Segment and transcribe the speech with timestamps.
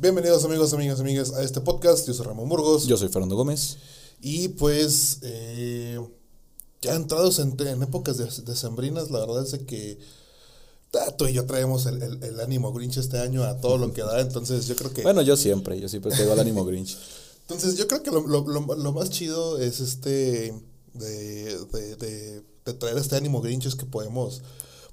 [0.00, 2.06] Bienvenidos amigos, amigas, amigas a este podcast.
[2.06, 2.86] Yo soy Ramón Burgos.
[2.86, 3.76] Yo soy Fernando Gómez.
[4.22, 6.00] Y pues eh,
[6.80, 9.98] ya entrados en, en épocas de, decembrinas, la verdad es de que
[10.94, 13.92] ah, tú y yo traemos el, el- el ánimo Grinch este año a todo lo
[13.92, 14.20] que da.
[14.20, 15.02] Entonces yo creo que...
[15.02, 16.96] Bueno, yo siempre, yo siempre traigo el ánimo Grinch.
[17.42, 20.54] Entonces yo creo que lo, lo- lo- lo más chido es este
[20.94, 24.40] de, de- de- de traer este ánimo Grinch es que podemos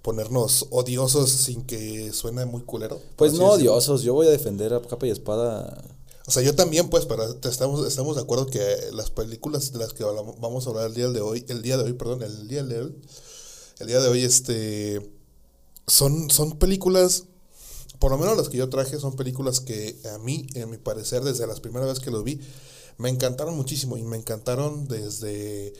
[0.08, 2.97] ponernos odiosos sin que suene muy culero.
[3.17, 5.83] Pues no odiosos, yo voy a defender a capa y espada.
[6.25, 7.05] O sea, yo también, pues,
[7.41, 10.86] te- estamos, estamos de acuerdo que las películas de las que hablamos- vamos a hablar
[10.86, 12.95] el día de hoy, el día de hoy, perdón, el día de hoy,
[13.80, 15.11] el día de hoy, este,
[15.88, 17.25] son, son películas,
[17.99, 21.21] por lo menos las que yo traje, son películas que a mí, en mi parecer,
[21.21, 22.39] desde las primeras veces que los vi,
[22.97, 25.73] me encantaron muchísimo y me encantaron desde,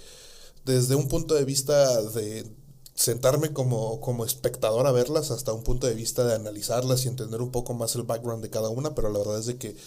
[0.66, 2.46] desde un punto de vista de
[2.98, 7.42] sentarme como, como espectador a verlas hasta un punto de vista de analizarlas y entender
[7.42, 9.78] un poco más el background de cada una, pero la verdad es de que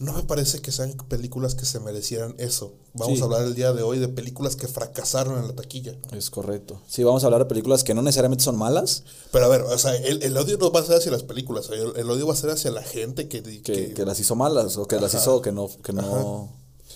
[0.00, 2.72] no me parece que sean películas que se merecieran eso.
[2.94, 3.22] Vamos Sí.
[3.22, 5.96] a hablar el día de hoy de películas que fracasaron en la taquilla.
[6.12, 6.80] Es correcto.
[6.86, 9.02] Sí, vamos a hablar de películas que no necesariamente son malas,
[9.32, 11.68] Pero a ver, o sea, el, el odio no va a ser hacia las películas,
[11.70, 13.42] el, el odio va a ser hacia la gente que...
[13.42, 16.48] que, que- que las hizo malas o que las hizo que no, que no,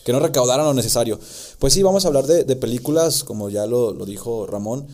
[0.05, 1.19] que no recaudaron lo necesario.
[1.59, 4.87] Pues sí, vamos a hablar de, de películas, como ya lo, lo dijo Ramón,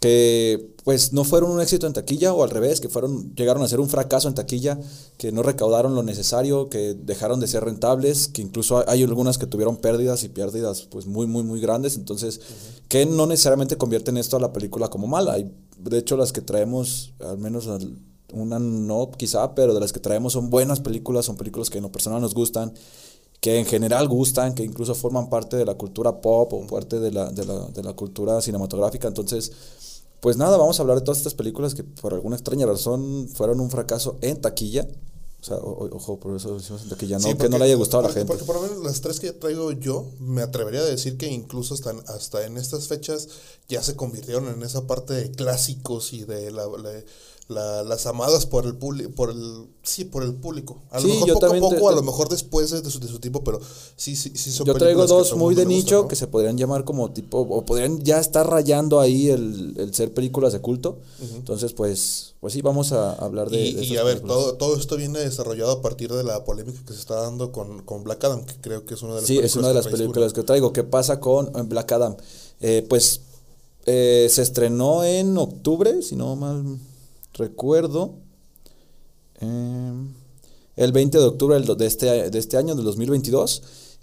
[0.00, 3.68] que pues no fueron un éxito en taquilla o al revés, que fueron llegaron a
[3.68, 4.78] ser un fracaso en taquilla,
[5.16, 9.46] que no recaudaron lo necesario, que dejaron de ser rentables, que incluso hay- algunas que
[9.46, 12.40] tuvieron pérdidas y pérdidas pues muy muy muy grandes, entonces
[12.88, 15.38] que no necesariamente convierten esto a la película como mala.
[15.38, 17.96] Y de hecho las que traemos al menos al-
[18.32, 21.82] una no quizá, pero de las que traemos son buenas películas, son películas que en
[21.84, 22.72] lo personal nos gustan,
[23.42, 27.10] que en general gustan, que incluso forman parte de la cultura pop o parte de
[27.10, 29.08] la, de la, de la cultura cinematográfica.
[29.08, 29.50] Entonces,
[30.20, 33.58] pues nada, vamos a hablar de todas estas películas que por alguna extraña razón fueron
[33.60, 34.86] un fracaso en taquilla.
[35.40, 37.74] O sea, o- ojo, por eso decimos en taquilla, no Sí, que no le haya
[37.74, 38.28] gustado a la gente.
[38.28, 41.74] Porque por lo menos las tres que traigo yo, me atrevería a decir que incluso
[41.74, 43.26] hasta, hasta en estas fechas
[43.68, 47.02] ya se convirtieron en esa parte de clásicos y de la, la-
[47.48, 50.80] la- las amadas por el público, por el, sí, por el público.
[50.90, 53.08] A lo mejor yo poco a te- poco, a lo mejor después de su, de
[53.08, 53.60] su tiempo, pero
[53.96, 56.84] sí, sí, sí son Yo traigo películas dos muy de nicho que se podrían llamar
[56.84, 60.98] como tipo, o podrían ya estar rayando ahí el, el ser películas de culto.
[61.34, 64.38] Entonces, pues, pues sí, vamos a hablar de, Y, de y a ver, películas.
[64.38, 67.82] todo, todo esto viene desarrollado a partir de la polémica que se está dando con,
[67.82, 69.88] con Black Adam, que creo que es una de las Sí, es una de las
[69.88, 70.72] películas que traigo.
[70.72, 72.16] ¿Qué pasa con eh, Black Adam?
[72.60, 73.20] Eh, pues
[73.84, 76.78] eh, se estrenó en octubre, si no mal
[77.34, 78.14] recuerdo.
[79.40, 79.92] Eh,
[80.76, 83.62] el 20 de octubre de este, de este año, del 2022.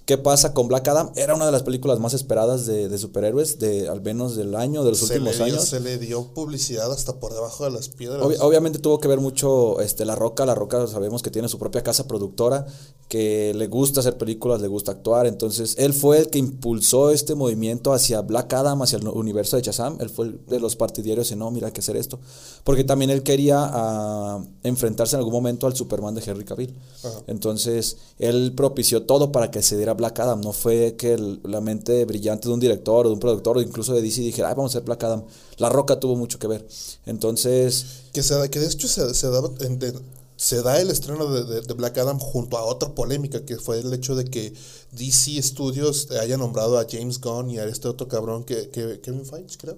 [0.09, 1.11] ¿Qué pasa con Black Adam?
[1.15, 4.83] Era una de las películas más esperadas de, de superhéroes, de al menos del año,
[4.83, 5.65] de los se últimos dio, años.
[5.65, 8.19] Se le dio publicidad hasta por debajo de las piedras.
[8.23, 10.47] Obvi- obviamente tuvo que ver mucho este, La Roca.
[10.47, 12.65] La Roca sabemos que tiene su propia casa productora,
[13.07, 15.27] que le gusta hacer películas, le gusta actuar.
[15.27, 19.61] Entonces, él fue el que impulsó este movimiento hacia Black Adam, hacia el universo de
[19.61, 19.97] Shazam.
[19.99, 22.19] Él fue el de los partidarios y no, mira, hay que hacer esto.
[22.63, 26.75] Porque también él quería ah, enfrentarse en algún momento al Superman de Henry Cavill.
[27.03, 27.19] Ajá.
[27.27, 30.41] Entonces, él propició todo para que se diera Black Adam.
[30.41, 33.61] No fue que el- la mente brillante de un director o de un productor o
[33.61, 35.23] incluso de DC dijera, "Ay, vamos a hacer Black Adam.
[35.57, 36.65] La Roca tuvo mucho que ver.
[37.05, 39.93] Entonces, Que, se, da- que de hecho se, se, da, en- de-
[40.37, 43.79] se da el estreno de, de- de Black Adam junto a otra polémica que fue
[43.79, 44.53] el hecho de que
[44.93, 49.25] DC Studios haya nombrado a James Gunn y a este otro cabrón que, que Kevin
[49.25, 49.77] Feige, creo.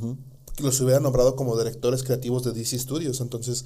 [0.00, 3.20] Que los hubiera nombrado como directores creativos de DC Studios.
[3.20, 3.64] Entonces,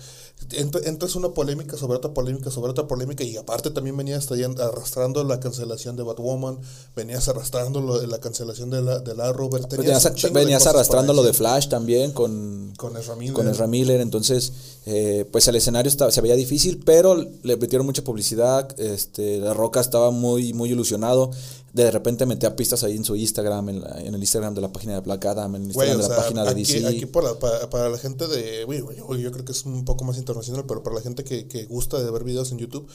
[0.51, 4.29] ent- entras una polémica sobre otra polémica sobre otra polémica y aparte también venías
[4.59, 6.59] arrastrando la cancelación de Batwoman,
[6.95, 9.69] venías arrastrando lo de la cancelación de la, de la Robert.
[9.69, 11.33] tenías venías, venías arrastrando lo de.
[11.33, 13.35] Flash también con, Con Ezra Miller.
[13.35, 14.01] con Ezra Miller.
[14.01, 14.53] Entonces,
[14.87, 18.69] eh, pues el escenario estaba, se veía difícil, pero le metieron mucha publicidad.
[18.81, 21.31] Este, la Roca estaba muy, muy ilusionado.
[21.77, 24.73] De repente metía pistas ahí en su Instagram, en, la- en el Instagram de la
[24.73, 26.87] página de Black Adam, en el Instagram de la sea, página de aquí, DC.
[26.87, 28.65] aquí para, para, para la gente de,
[28.97, 32.03] yo, creo que es un poco más internacional, pero para la gente que, que gusta
[32.03, 32.87] de ver videos en YouTube,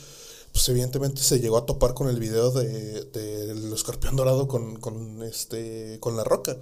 [0.51, 4.77] pues evidentemente se llegó a topar con el video de, de el escorpión dorado con,
[4.79, 6.57] con este con la roca.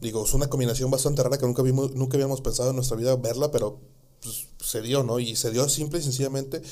[0.00, 3.14] Digo, es una combinación bastante rara que nunca vimos, nunca habíamos pensado en nuestra vida
[3.14, 3.78] verla, pero
[4.22, 5.20] pues, se dio, ¿no?
[5.20, 6.62] Y se dio simple y sencillamente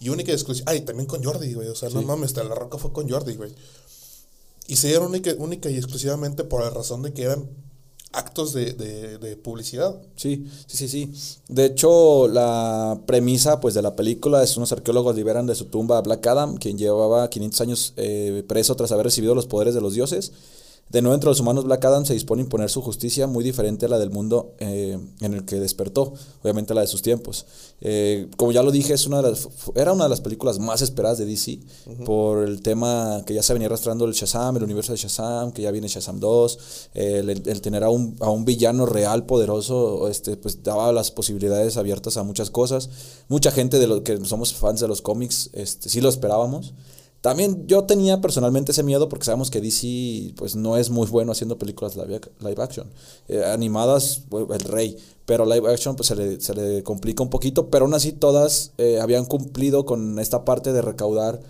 [0.00, 0.70] y única y exclusiva.
[0.72, 1.68] Ay, también con Jordi, güey.
[1.68, 3.52] O sea, no mames, la roca fue con Jordi, güey.
[4.68, 7.48] Y se dieron única, única y exclusivamente por la razón de que eran
[8.12, 10.00] actos de, de, de, publicidad.
[10.16, 11.12] Sí, sí, sí, sí.
[11.48, 15.98] De hecho, la premisa pues, de la película es unos arqueólogos liberan de su tumba
[15.98, 19.80] a Black Adam, quien llevaba 500 años eh, preso tras haber recibido los poderes de
[19.80, 20.32] los dioses.
[20.88, 23.86] De nuevo, entre los humanos, Black Adam se dispone a imponer su justicia muy diferente
[23.86, 27.44] a la del mundo eh, en el que despertó, obviamente la de sus tiempos.
[27.80, 30.82] Eh, como ya lo dije, es una de las, era una de las películas más
[30.82, 31.58] esperadas de DC
[32.04, 35.62] por el tema que ya se venía arrastrando el Shazam, el universo de Shazam, que
[35.62, 36.58] ya viene Shazam 2,
[36.94, 41.76] el, el, tener a un, a un villano real poderoso, este, pues daba las posibilidades
[41.78, 42.90] abiertas a muchas cosas.
[43.26, 46.74] Mucha gente de los que somos fans de los cómics, este, sí lo esperábamos.
[47.26, 51.32] También yo tenía personalmente ese miedo porque sabemos que DC pues no es muy bueno
[51.32, 52.88] haciendo películas live, action.
[53.26, 54.96] Eh, animadas, el rey.
[55.24, 57.68] Pero live action pues se le, se le, complica un poquito.
[57.68, 61.40] Pero aún así todas eh, habían cumplido con esta parte de recaudar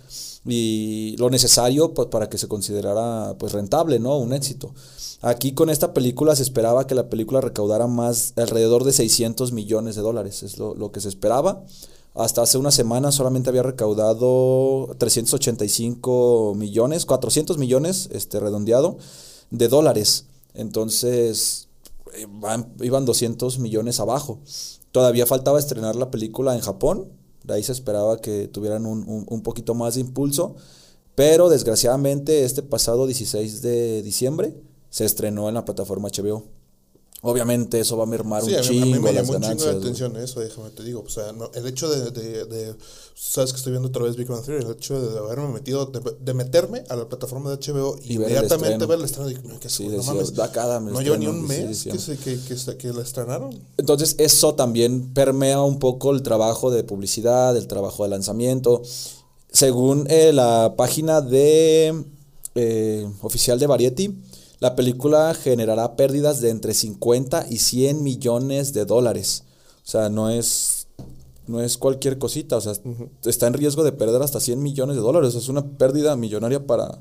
[0.47, 4.17] y lo necesario pues, para que se considerara pues rentable, ¿no?
[4.17, 4.73] Un éxito.
[5.21, 9.95] Aquí con esta película se esperaba que la película recaudara más, alrededor de 600 millones
[9.95, 10.41] de dólares.
[10.41, 11.63] Es lo, lo que se esperaba.
[12.17, 18.97] Hasta hace una semana solamente había recaudado 385 millones, 400 millones, este, redondeado,
[19.51, 20.25] de dólares.
[20.55, 21.67] Entonces,
[22.81, 24.39] iban 200 millones abajo.
[24.91, 27.11] Todavía faltaba estrenar la película en Japón.
[27.43, 30.55] De ahí se esperaba que tuvieran un, un, un poquito más de impulso.
[31.13, 34.55] Pero desgraciadamente este pasado 16 de diciembre
[34.89, 36.56] se estrenó en la plataforma HBO.
[37.29, 39.37] Obviamente eso va a mermar sí, un a mí, chingo a mí me las llamó
[39.37, 39.73] un chingo ganancias.
[39.73, 41.03] de atención eso, déjame te digo.
[41.05, 42.75] O sea, no, el hecho de, de, de,
[43.19, 44.63] Sabes que estoy viendo otra vez Big Bang Theory.
[44.63, 48.17] El hecho de haberme metido, de, de meterme a la plataforma de HBO y, Y
[48.17, 48.87] ver el inmediatamente estreno.
[48.87, 49.59] ver el estreno.
[49.59, 50.93] Que Sí, no decías, mames.
[50.93, 52.37] No lleva ni un mes que, se, que,
[52.77, 53.49] que la estrenaron.
[53.77, 58.81] Entonces eso también permea un poco el trabajo de publicidad, el trabajo de lanzamiento.
[59.51, 62.03] Según eh, la página de
[62.55, 64.15] eh, oficial de Variety,
[64.59, 69.43] la película generará pérdidas de entre 50 y 100 millones de dólares.
[69.85, 70.87] O sea, no es,
[71.45, 72.57] no es cualquier cosita.
[72.57, 72.73] O sea,
[73.25, 75.35] está en riesgo de perder hasta 100 millones de dólares.
[75.35, 76.99] Es una pérdida millonaria para,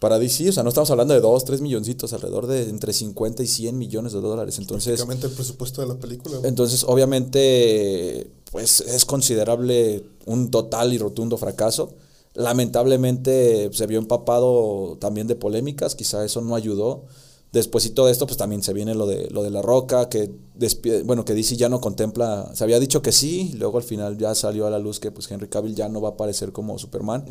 [0.00, 0.48] para DC.
[0.48, 3.76] O sea, no estamos hablando de 2, 3 milloncitos, alrededor de entre 50 y 100
[3.76, 4.58] millones de dólares.
[4.58, 6.38] Entonces, Prácticamente el presupuesto de la película.
[6.44, 11.92] entonces, obviamente, pues es considerable un total y rotundo fracaso.
[12.34, 17.04] Lamentablemente se vio empapado también de polémicas, quizá eso no ayudó.
[17.50, 21.02] Después de esto, pues también se viene lo de lo de la roca, que despide-
[21.02, 24.18] bueno, que DC ya no contempla, se había dicho que sí, y luego al final
[24.18, 26.78] ya salió a la luz que pues Henry Cavill ya no va a aparecer como
[26.78, 27.24] Superman.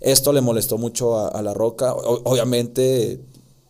[0.00, 1.94] Esto le molestó mucho a, a la roca.
[1.94, 3.20] O- obviamente,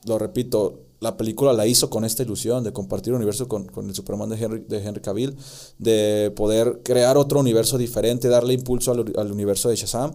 [0.07, 3.87] lo repito, la película la hizo con esta ilusión de compartir un universo con, con
[3.89, 5.37] el Superman de Henry, de Henry Cavill,
[5.79, 10.13] de poder crear otro universo diferente, darle impulso al, al universo de Shazam.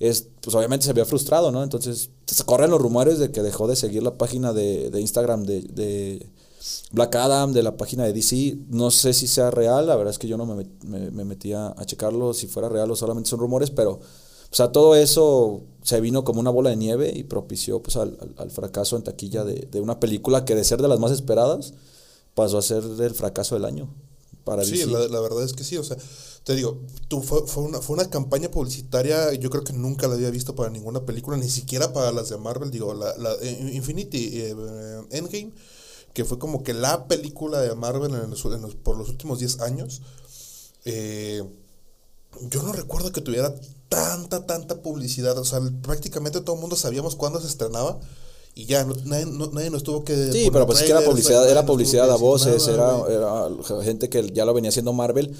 [0.00, 1.62] Es, pues obviamente se había frustrado, ¿no?
[1.62, 5.44] Entonces se corren los rumores de que dejó de seguir la página de, de Instagram
[5.44, 6.26] de, de
[6.92, 8.56] Black Adam, de la página de DC.
[8.68, 11.68] No sé si sea real, la verdad es que yo no me, me, me metía
[11.76, 13.92] a checarlo si fuera real o solamente son rumores, pero
[14.50, 18.16] o sea, todo eso se vino como una bola de nieve y propició pues, al,
[18.20, 21.10] al- al fracaso en taquilla de, de una película que de ser de las más
[21.12, 21.74] esperadas
[22.34, 23.88] pasó a ser el fracaso del año
[24.44, 24.86] para Sí, DC.
[24.90, 25.96] la, la verdad es que sí, o sea,
[26.44, 30.14] te digo, tú, fue, fue, una, fue una campaña publicitaria, yo creo que nunca la
[30.14, 33.70] había visto para ninguna película, ni siquiera para las de Marvel, digo, la, la eh,
[33.72, 35.52] Infinity eh, eh, Endgame,
[36.12, 39.38] que fue como que la película de Marvel en los- en los- por los últimos
[39.38, 40.02] 10 años,
[40.84, 41.42] eh,
[42.50, 43.54] yo no recuerdo que tuviera
[43.88, 48.00] tanta, tanta publicidad, o sea, prácticamente todo el mundo sabíamos cuándo se estrenaba.
[48.56, 50.30] Y ya, no- nadie, no- nadie nos tuvo que...
[50.32, 53.48] Sí, pero pues es que era publicidad, era publicidad a voces, era, era
[53.82, 55.34] gente que ya lo venía haciendo Marvel.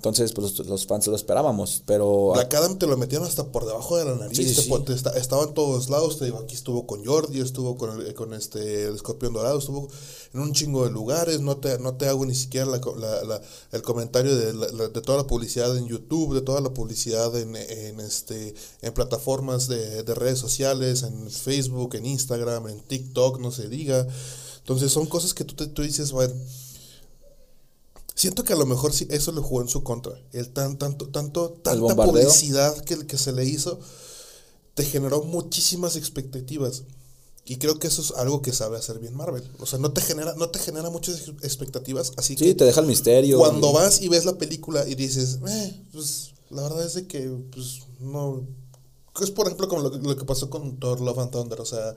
[0.00, 3.98] Entonces, pues los, fans lo esperábamos, pero Black Adam te lo metieron hasta por debajo
[3.98, 4.34] de la nariz.
[4.38, 6.18] Sí, sí, te estaba en todos lados.
[6.18, 9.88] Te digo, aquí estuvo con Jordi, estuvo con, el, con este, el escorpión dorado, estuvo
[10.32, 11.42] en un chingo de lugares.
[11.42, 13.42] No te, no te hago ni siquiera la la- la-
[13.72, 17.36] el comentario de, la- la- de toda la publicidad en YouTube, de toda la publicidad
[17.36, 23.38] en, en, este, en plataformas de, de redes sociales, en Facebook, en Instagram, en TikTok,
[23.38, 24.06] no se diga.
[24.60, 26.32] Entonces son cosas que tú, te, tú dices, bueno,
[28.20, 30.12] Siento que a lo mejor sí eso le jugó en su contra.
[30.32, 33.78] El tan, tanto, tanto, tanta publicidad que, que se le hizo
[34.74, 36.82] te generó muchísimas expectativas.
[37.46, 39.42] Y creo que eso es algo que sabe hacer bien Marvel.
[39.58, 42.12] O sea, no te genera, no te genera muchas ex- expectativas.
[42.18, 43.38] Así sí, que te deja el misterio.
[43.38, 47.06] cuando y- vas y ves la película y dices, eh, pues la verdad es de
[47.06, 48.46] que pues no
[49.22, 51.94] es por ejemplo como lo, lo que pasó con Thor Love and Thunder, o sea,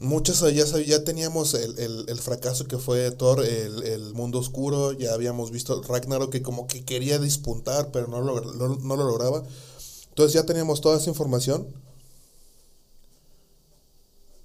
[0.00, 4.92] muchos ya, ya teníamos el, el- el fracaso que fue Thor, el, el mundo oscuro,
[4.92, 9.04] ya habíamos visto Ragnarok que como que quería dispuntar, pero no lo, no, no lo
[9.04, 9.42] lograba.
[10.10, 11.68] Entonces ya teníamos toda esa información.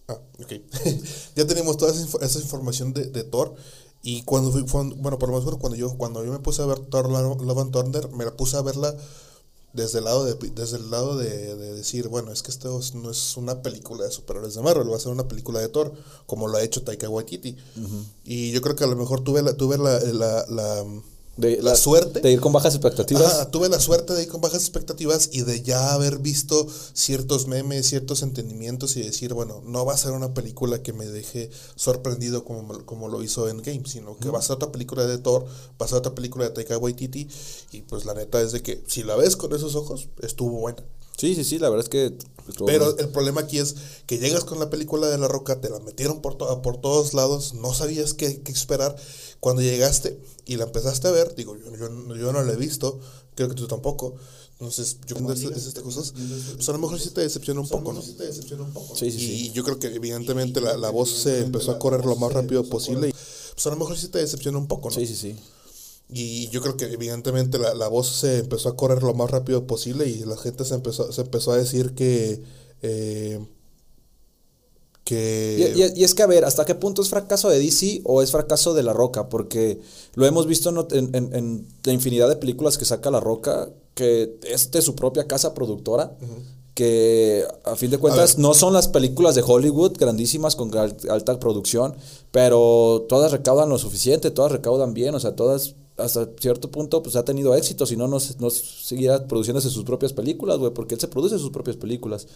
[0.08, 0.52] Ah, ok.
[1.36, 3.56] ya teníamos toda esa, esa información de, de Thor.
[4.04, 4.62] Y cuando fui,
[4.98, 7.72] bueno, por lo menos cuando yo, cuando yo me puse a ver Thor Love and
[7.72, 8.96] Thunder, me la puse a verla
[9.76, 12.96] desde el lado de desde el lado de, de decir, bueno, es que esto es-
[12.96, 15.94] no es una película de superhéroes de Marvel, va a ser una película de Thor,
[16.26, 17.56] como lo ha hecho Taika Waititi.
[18.24, 20.86] Y yo creo que a lo mejor tuve la, tuve la, la, la,
[21.38, 23.26] De, la suerte De ir con bajas expectativas.
[23.26, 27.48] Ajá, tuve la suerte de ir con bajas expectativas y de ya haber visto ciertos
[27.48, 31.50] memes, ciertos entendimientos y decir, bueno, no va a ser una película que me deje
[31.76, 35.46] sorprendido como, como lo hizo Endgame, sino que va a ser otra película de Thor,
[35.82, 37.28] va a ser otra película de Taika Waititi
[37.72, 40.84] y pues la neta es de que si la ves con esos ojos, estuvo buena.
[41.18, 42.18] Sí, sí, sí, la verdad es que.
[42.52, 43.00] Estuvo Pero bueno.
[43.00, 43.76] el problema aquí es
[44.06, 47.14] que llegas con la película de La Roca, te la metieron por, to- por todos
[47.14, 48.96] lados, no sabías qué, qué esperar.
[49.40, 53.00] Cuando llegaste y la empezaste a ver, digo, yo, yo, yo no la he visto,
[53.36, 54.16] creo que tú tampoco.
[54.54, 56.14] Entonces, yo cuando esas, esas cosas,
[56.56, 58.02] pues a lo mejor sí te decepciona un poco, ¿no?
[58.96, 59.34] Sí, sí, sí.
[59.48, 62.64] Y yo creo que evidentemente la, la voz se empezó a correr lo más rápido
[62.64, 63.10] posible.
[63.10, 63.12] Y,
[63.54, 64.96] pues a lo mejor sí te decepciona un poco, ¿no?
[64.96, 65.36] Sí, sí, sí.
[66.18, 69.68] Y yo creo que evidentemente la, la voz se empezó a correr lo más rápido
[69.68, 72.42] posible y la gente se empezó, se empezó a decir que...
[72.82, 73.46] eh,
[75.04, 75.74] que...
[75.76, 78.22] Y, y- y es que, a ver, ¿hasta qué punto es fracaso de DC o
[78.22, 79.30] es fracaso de La Roca?
[79.30, 79.80] Porque
[80.16, 84.72] lo hemos visto en, en- la infinidad de películas que saca La Roca, que es
[84.72, 86.16] de su propia casa productora,
[86.74, 91.40] que a fin de cuentas no son las películas de Hollywood grandísimas con al- alta
[91.40, 91.96] producción,
[92.32, 97.16] pero todas recaudan lo suficiente, todas recaudan bien, o sea, todas hasta cierto punto pues
[97.16, 100.96] ha tenido éxito, si no, no, se- no seguiría produciéndose sus propias películas, güey, porque
[100.96, 102.28] él se produce sus propias películas.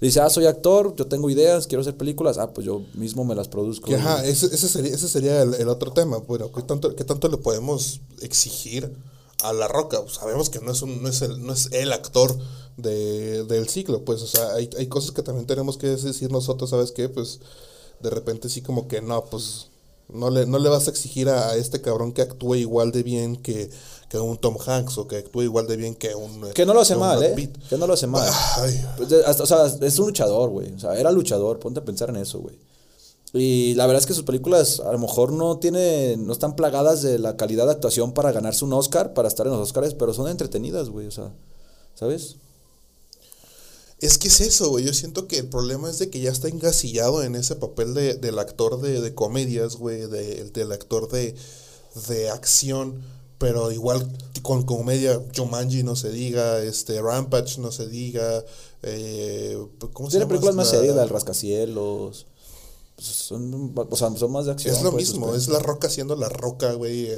[0.00, 3.34] Dice, ah, soy actor, yo tengo ideas, quiero hacer películas, ah, pues yo mismo me
[3.34, 3.94] las produzco.
[3.94, 6.18] ajá, ese, ese sería, ese sería el, el otro tema.
[6.18, 8.92] Bueno, ¿qué tanto, ¿qué tanto le podemos exigir
[9.42, 10.02] a La Roca?
[10.02, 12.36] Pues sabemos que no es, un, no es, el, no es el actor
[12.76, 16.68] de, del ciclo, pues, o sea, hay, hay cosas que también tenemos que decir nosotros,
[16.68, 17.08] ¿sabes qué?
[17.08, 17.40] Pues,
[18.00, 19.68] de repente sí como que no, pues,
[20.08, 23.02] no le, no le vas a exigir a, a este cabrón que actúe igual de
[23.02, 23.70] bien que,
[24.08, 26.50] que un Tom Hanks o que actúe igual de bien que un...
[26.54, 27.50] Que no lo hace mal, ¿eh?
[27.68, 28.28] Que no lo hace mal.
[28.56, 30.72] Ay, o sea, es un luchador, güey.
[30.72, 32.58] O sea, era luchador, ponte a pensar en eso, güey.
[33.32, 37.02] Y la verdad es que sus películas a lo mejor no tienen, no están plagadas
[37.02, 40.14] de la calidad de actuación para ganarse un Oscar, para estar en los Oscars, pero
[40.14, 41.06] son entretenidas, güey.
[41.06, 41.32] O sea,
[41.94, 42.36] ¿sabes?
[43.98, 44.84] Es que es eso, güey.
[44.84, 48.14] Yo siento que el problema es de que ya está engasillado en ese papel de,
[48.14, 51.34] del actor de, de comedias, güey, de- del actor de,
[52.08, 53.02] de acción.
[53.38, 54.06] Pero igual
[54.42, 58.44] con comedia, Jumanji no se diga, este Rampage no se diga.
[58.82, 59.58] Eh,
[59.92, 60.28] ¿Cómo se Tiene llama?
[60.28, 62.26] películas más serias, del rascacielos.
[62.96, 64.74] Pues Son, o sea, son más de acción.
[64.74, 67.10] Es lo pues, mismo, es la roca siendo la roca, güey.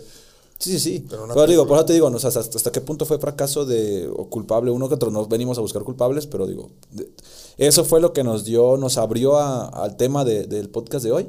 [0.59, 1.07] Sí, sí, sí.
[1.09, 3.19] Pero Pero, digo, por eso te digo, no, o sea, hasta, hasta qué punto fue
[3.19, 5.11] fracaso de, o culpable uno que otro.
[5.11, 7.11] No venimos a buscar culpables, pero digo, de-
[7.59, 11.13] eso fue lo que nos dio, nos abrió a- al tema de- del podcast de
[11.13, 11.29] hoy.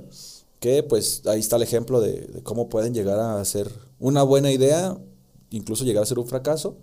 [0.60, 4.52] Que pues ahí está el ejemplo de, de cómo pueden llegar a ser una buena
[4.52, 4.98] idea,
[5.52, 6.76] incluso llegar a ser un fracaso.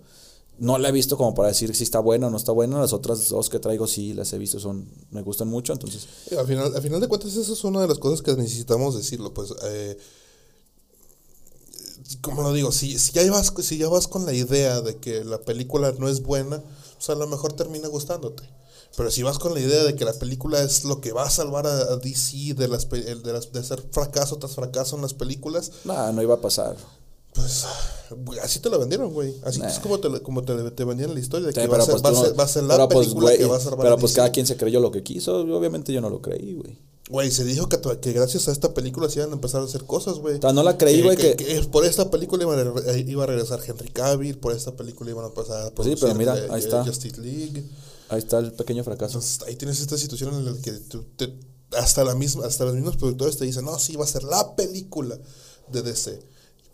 [0.57, 2.79] No la he visto como para decir si está buena o no está buena.
[2.79, 5.73] Las otras dos que traigo sí las he visto, son me gustan mucho.
[5.73, 8.95] Entonces, Al final, al final de cuentas, eso es una de las cosas que necesitamos
[8.95, 9.53] decirlo, pues.
[9.65, 9.97] Eh,
[12.21, 15.23] como lo digo, si, si, ya vas, si ya vas con la idea de que
[15.23, 16.63] la película no es buena,
[16.95, 18.43] pues a lo mejor termina gustándote.
[18.95, 21.29] Pero si vas con la idea de que la película es lo que va a
[21.29, 26.11] salvar a, DC de, las, de, de hacer fracaso tras fracaso en las películas, nada,
[26.13, 26.77] no iba a pasar.
[27.37, 29.35] Pues así te lo vendieron, güey.
[29.43, 31.91] Así es como te, como te, te vendían la historia de que va, a ser,
[31.91, 33.57] pues va, a tú no- ser, va a ser la pues, película güey, que va
[33.57, 35.37] a salvar Pero pues cada quien se creyó lo que quiso.
[35.41, 36.77] Obviamente yo no lo creí, güey.
[37.09, 39.85] Güey, se dijo que, que gracias a esta película se iban a empezar a hacer
[39.85, 40.35] cosas, güey.
[40.37, 43.27] O sea, no la creí, güey, que- por esta película iba a, re- iba a
[43.27, 46.61] regresar Henry Cavill, por esta película iban a pasar Pues sí, pero mira, eh, ahí
[46.61, 46.83] eh, está.
[46.85, 47.63] Justice League.
[48.09, 49.19] Ahí está el pequeño fracaso.
[49.19, 51.33] Entonces, ahí tienes esta situación en la que tú- te-
[51.77, 54.55] hasta, la misma, hasta los mismos productores te dicen, no, sí, va a ser la
[54.55, 55.17] película
[55.71, 56.19] de DC.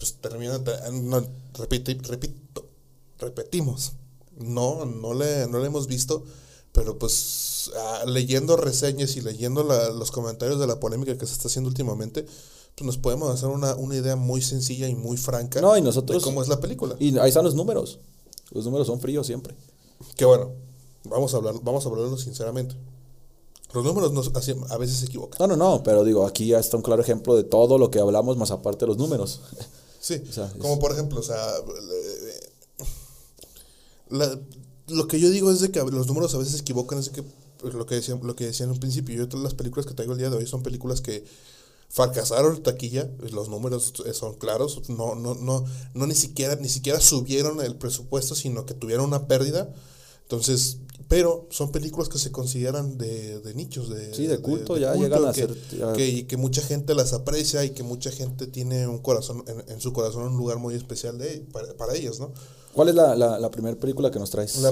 [0.03, 1.21] Pues termina, te- no,
[1.53, 2.67] repite- repito,
[3.19, 3.93] repetimos.
[4.37, 6.25] No, no le, no le hemos visto,
[6.73, 11.31] pero pues ah, leyendo reseñas y leyendo la- los comentarios de la polémica que se
[11.31, 12.23] está haciendo últimamente,
[12.75, 16.21] pues nos podemos hacer una, una idea muy sencilla y muy franca No, y nosotros-
[16.21, 16.97] de cómo es la película.
[16.99, 17.99] Y ahí están los números.
[18.51, 19.55] Los números son fríos siempre.
[20.17, 20.51] Que bueno,
[21.05, 22.75] vamos a hablar, vamos a hablarlo sinceramente.
[23.73, 24.27] Los números nos,
[24.69, 25.37] a veces se equivocan.
[25.39, 27.99] No, no, no, pero digo, aquí ya está un claro ejemplo de todo lo que
[28.01, 29.39] hablamos, más aparte de los números.
[30.03, 32.39] Sí, O sea, como es- por ejemplo, o sea, eh,
[34.09, 34.37] la,
[34.89, 37.11] lo que yo digo es de que los números a veces se equivocan, es de
[37.13, 37.23] que
[37.59, 39.93] pues, lo que decían, lo que decían en un principio, yo todas las películas que
[39.93, 41.23] traigo el día de hoy son películas que
[41.89, 46.99] fracasaron en taquilla, los números son claros, no, no, no, no ni siquiera, ni siquiera
[46.99, 49.73] subieron el presupuesto, sino que tuvieron una pérdida.
[50.23, 50.77] Entonces,
[51.07, 55.25] pero son películas que se consideran de, de nichos, de, Sí, de culto, ya llegan
[55.29, 58.47] a que, ser- ya- que, y que mucha gente las aprecia y que mucha gente
[58.47, 62.19] tiene un corazón, en, en su corazón un lugar muy especial de, para, para ellas,
[62.19, 62.31] ¿no?
[62.73, 64.55] ¿Cuál es la, la, la primera película que nos traes?
[64.57, 64.69] La,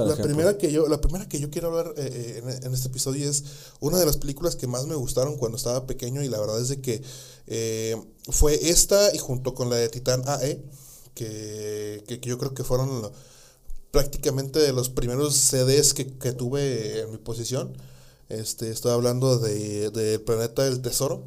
[0.00, 2.74] al la, primera que yo, la primera que yo quiero hablar eh, eh, en, en
[2.74, 3.44] este episodio es
[3.78, 6.68] una de las películas que más me gustaron cuando estaba pequeño y la verdad es
[6.70, 7.00] de que
[7.46, 7.94] eh,
[8.30, 10.64] fue esta y junto con la de Titán AE,
[11.14, 13.12] que, que, que yo creo que fueron lo-
[13.94, 17.72] prácticamente de los primeros CDs que, que tuve en mi posición.
[18.28, 21.22] Este, estoy hablando de, de Planeta del Tesoro.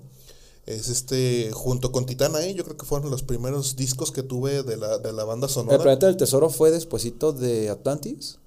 [0.65, 4.63] Es este, junto con Titán AE, yo creo que fueron los primeros discos que tuve
[4.63, 5.77] de la, de la banda sonora.
[5.77, 8.37] ¿El planeta del tesoro fue despuesito de Atlantis?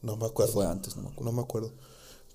[0.00, 0.52] No me acuerdo.
[0.52, 1.24] Fue antes, no me acuerdo.
[1.24, 1.72] No me acuerdo.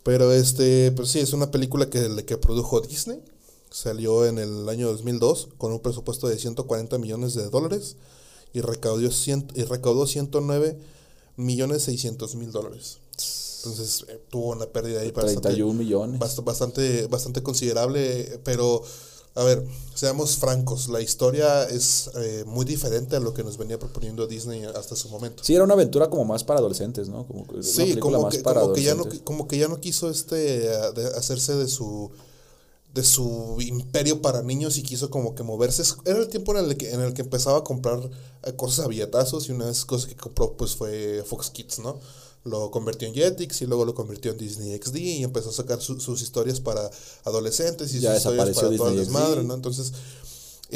[0.04, 3.24] Pero este, pues sí, es una película que, que produjo Disney.
[3.70, 7.96] Salió en el año 2002 con un presupuesto de 140 millones de dólares
[8.54, 10.78] y recaudó, cien- y recaudó 109
[11.38, 13.00] millones 600 mil dólares.
[13.66, 16.20] Entonces eh, tuvo una pérdida ahí bastante, 31 millones.
[16.20, 18.84] bast- bastante, bastante considerable, pero
[19.36, 23.80] a ver, seamos francos, la historia es eh, muy diferente a lo que nos venía
[23.80, 25.44] proponiendo Disney hasta su momento.
[25.44, 27.26] Sí, era una aventura como más para adolescentes, ¿no?
[27.26, 30.70] Como Sí, como que, como, que ya no, como que ya no quiso este
[31.16, 32.12] hacerse de su
[32.94, 35.82] de su imperio para niños y quiso como que moverse.
[36.06, 38.00] Era el tiempo en el que, en el que empezaba a comprar
[38.44, 41.80] eh, cosas a billetazos y una de esas cosas que compró pues fue Fox Kids,
[41.80, 42.00] ¿no?
[42.46, 45.82] Lo convirtió en Jetix y luego lo convirtió en Disney XD y empezó a sacar
[45.82, 46.90] su- sus historias para
[47.24, 49.48] adolescentes y Ya sus historias para Disney desmadre, XD.
[49.48, 49.54] ¿no?
[49.56, 49.94] Entonces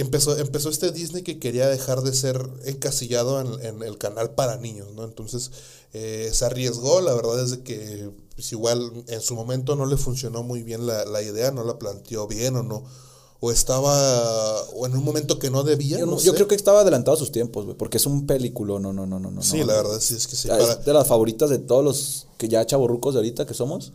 [0.02, 4.58] empezó, empezó este Disney que quería dejar de ser encasillado en, en el canal para
[4.58, 5.04] niños, ¿no?
[5.04, 5.52] Entonces
[5.94, 9.98] eh, se arriesgó, la verdad es de que pues, igual en su momento no le
[9.98, 12.84] funcionó muy bien la, la idea, no la planteó bien o no,
[13.40, 16.36] o estaba, o en un momento que no debía, Yo, no no- yo sé.
[16.36, 19.20] creo que estaba adelantado a sus tiempos, güey, porque es un película, no, no, no,
[19.20, 19.44] no, no.
[19.44, 19.68] Sí, no.
[19.68, 20.50] la verdad sí, es que sí.
[20.52, 23.54] Ah, para- Es de las favoritas de todos los que ya chavorrucos de ahorita que
[23.54, 23.94] somos.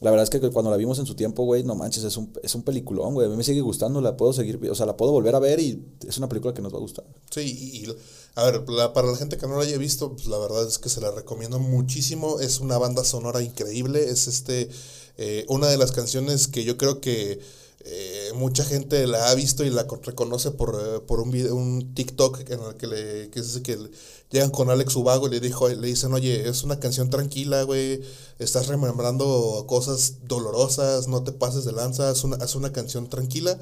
[0.00, 2.30] La verdad es que cuando la vimos en su tiempo, güey, no manches, es un,
[2.42, 3.26] es un peliculón, güey.
[3.26, 5.58] A mí me sigue gustando, la puedo seguir, o sea, la puedo volver a ver
[5.58, 7.06] y es una película que nos va a gustar.
[7.30, 7.96] Sí, y, y,
[8.34, 10.78] a ver, la- para la gente que no la haya visto, pues la verdad es
[10.78, 12.40] que se la recomiendo muchísimo.
[12.40, 14.04] Es una banda sonora increíble.
[14.10, 14.68] Es este
[15.16, 17.40] eh, una de las canciones que yo creo que
[17.88, 21.54] eh, mucha gente la ha visto y la con- reconoce por, eh, por un video,
[21.54, 23.90] un TikTok en el que le que es que le-
[24.30, 28.00] llegan con Alex Ubago y le dijo, le dicen, oye, es una canción tranquila, güey,
[28.40, 33.58] estás remembrando cosas dolorosas, no te pases de lanza, es una, es una canción tranquila.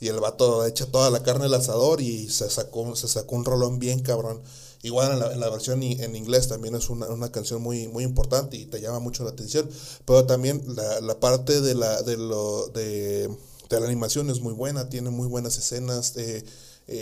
[0.00, 3.44] Y el vato echa toda la carne al asador y se sacó, se sacó un
[3.44, 4.40] rolón bien cabrón.
[4.82, 8.04] Igual en la, en la versión en inglés también es una, una canción muy, muy
[8.04, 9.68] importante y te llama mucho la atención.
[10.04, 13.28] Pero también la, la parte de la, de, lo, de
[13.70, 16.14] la animación es muy buena, tiene muy buenas escenas.
[16.16, 16.44] eh,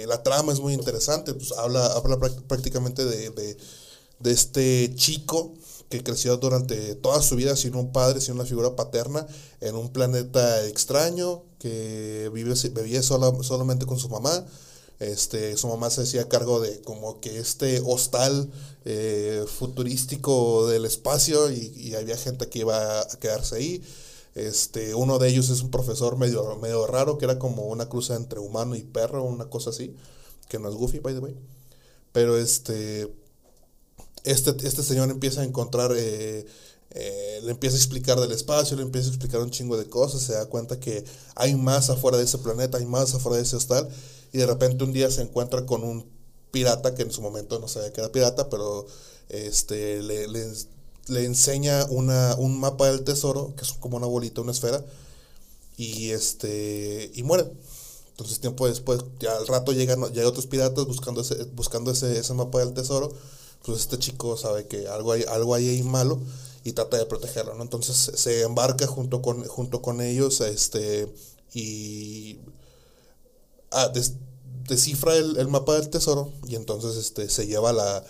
[0.07, 3.57] la trama es muy interesante, pues habla, habla prácticamente de, de,
[4.19, 5.55] de este chico
[5.89, 9.27] que creció durante toda su vida sin un padre, sin una figura paterna,
[9.61, 14.45] en un planeta extraño, que vive, vivía sola, solamente con su mamá.
[14.99, 18.51] Este, su mamá se hacía cargo de como que este hostal
[18.87, 23.83] eh, futurístico del espacio y, y había gente que iba a quedarse ahí.
[24.37, 28.17] Este, uno de ellos es un profesor medio, medio raro, que era como una cruza
[28.17, 29.97] entre humano y perro, una cosa así,
[30.51, 31.35] que no es Goofy, by the way.
[32.13, 33.11] Pero este,
[34.25, 36.45] este, este señor empieza a encontrar, eh,
[36.91, 40.21] eh, le empieza a explicar del espacio, le empieza a explicar un chingo de cosas,
[40.21, 41.03] se da cuenta que
[41.35, 43.89] hay más afuera de ese planeta, hay más afuera de ese hostal,
[44.35, 46.11] y de repente un día se encuentra con un
[46.51, 48.87] pirata, que en su momento no sabía que era pirata, pero
[49.31, 50.27] este, le,
[51.09, 54.85] le enseña una, un mapa del tesoro, que es como una bolita, una esfera,
[55.77, 57.51] y este y muere.
[58.11, 62.35] Entonces tiempo después, ya al rato llegan, llegan otros piratas buscando ese, buscando ese, ese
[62.35, 63.13] mapa del tesoro.
[63.65, 66.21] Pues este chico sabe que algo hay, algo ahí malo
[66.65, 67.63] y trata de protegerlo, ¿no?
[67.63, 71.13] Entonces se embarca junto con, junto con ellos, este,
[71.55, 72.39] y
[73.71, 74.15] ah, des-
[74.69, 78.05] descifra el, el mapa del tesoro y entonces este se lleva la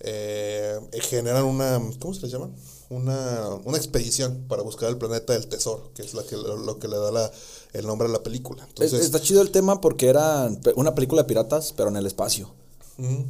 [0.00, 2.50] eh, generan una ¿cómo se le llama?
[2.90, 6.78] Una, una expedición para buscar el planeta del tesoro, que es la que, lo, lo
[6.78, 7.30] que le da la,
[7.74, 8.64] el nombre a la película.
[8.68, 12.50] Entonces, Está chido el tema porque era una película de piratas, pero en el espacio.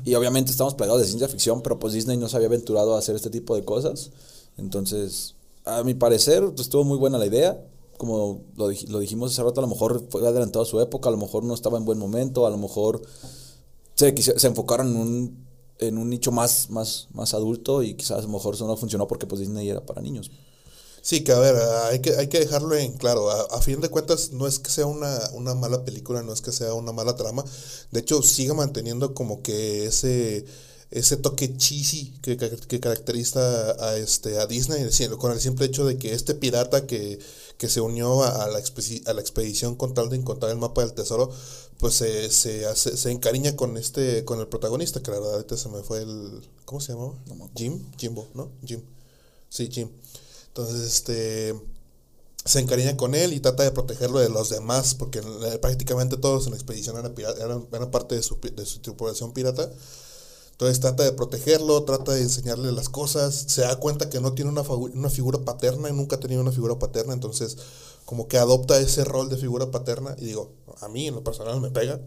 [0.04, 2.98] Y obviamente estamos plagados de ciencia ficción, pero pues Disney no se había aventurado a
[3.00, 4.10] hacer este tipo de cosas.
[4.56, 5.34] Entonces,
[5.66, 7.62] a mi parecer, pues, estuvo muy buena la idea.
[7.98, 11.08] Como lo, dij- lo dijimos hace rato, a lo mejor fue adelantado a su época,
[11.08, 13.02] a lo mejor no estaba en buen momento, a lo mejor
[13.94, 15.47] se, se enfocaron en un
[15.78, 19.06] en un nicho más, más, más adulto y quizás a lo mejor eso no funcionó
[19.06, 20.30] porque pues Disney era para niños.
[21.00, 21.56] Sí, que a ver,
[21.90, 23.30] hay que, hay que dejarlo en claro.
[23.30, 26.52] A, fin de cuentas, no es que sea una, una mala película, no es que
[26.52, 27.44] sea una mala trama.
[27.92, 30.44] De hecho, sigue manteniendo como que ese
[30.90, 34.88] ese toque cheesy que, que, que caracteriza a, este, a Disney,
[35.18, 37.18] con el simple hecho de que este pirata que,
[37.58, 40.82] que se unió a, a, la a la expedición con tal de encontrar el mapa
[40.82, 41.30] del tesoro,
[41.78, 45.56] pues se, se, hace, se encariña con este con el protagonista, que la verdad ahorita
[45.56, 46.40] se me fue el...
[46.64, 47.14] ¿Cómo se llamaba?
[47.54, 48.50] Jim, Jimbo, ¿no?
[48.64, 48.82] Jim.
[49.48, 49.90] Sí, Jim.
[50.48, 51.54] Entonces, este
[52.44, 55.20] se encariña con él y trata de protegerlo de los demás, porque
[55.60, 59.70] prácticamente todos en la expedición eran, eran, eran parte de su, de su tripulación pirata.
[60.58, 64.50] Entonces trata de protegerlo, trata de enseñarle las cosas, se da cuenta que no tiene
[64.50, 64.64] una,
[65.08, 67.56] figura paterna, nunca ha tenido una figura paterna, entonces
[68.04, 71.60] como que adopta ese rol de figura paterna y digo, a mí en lo personal
[71.60, 72.00] me pega,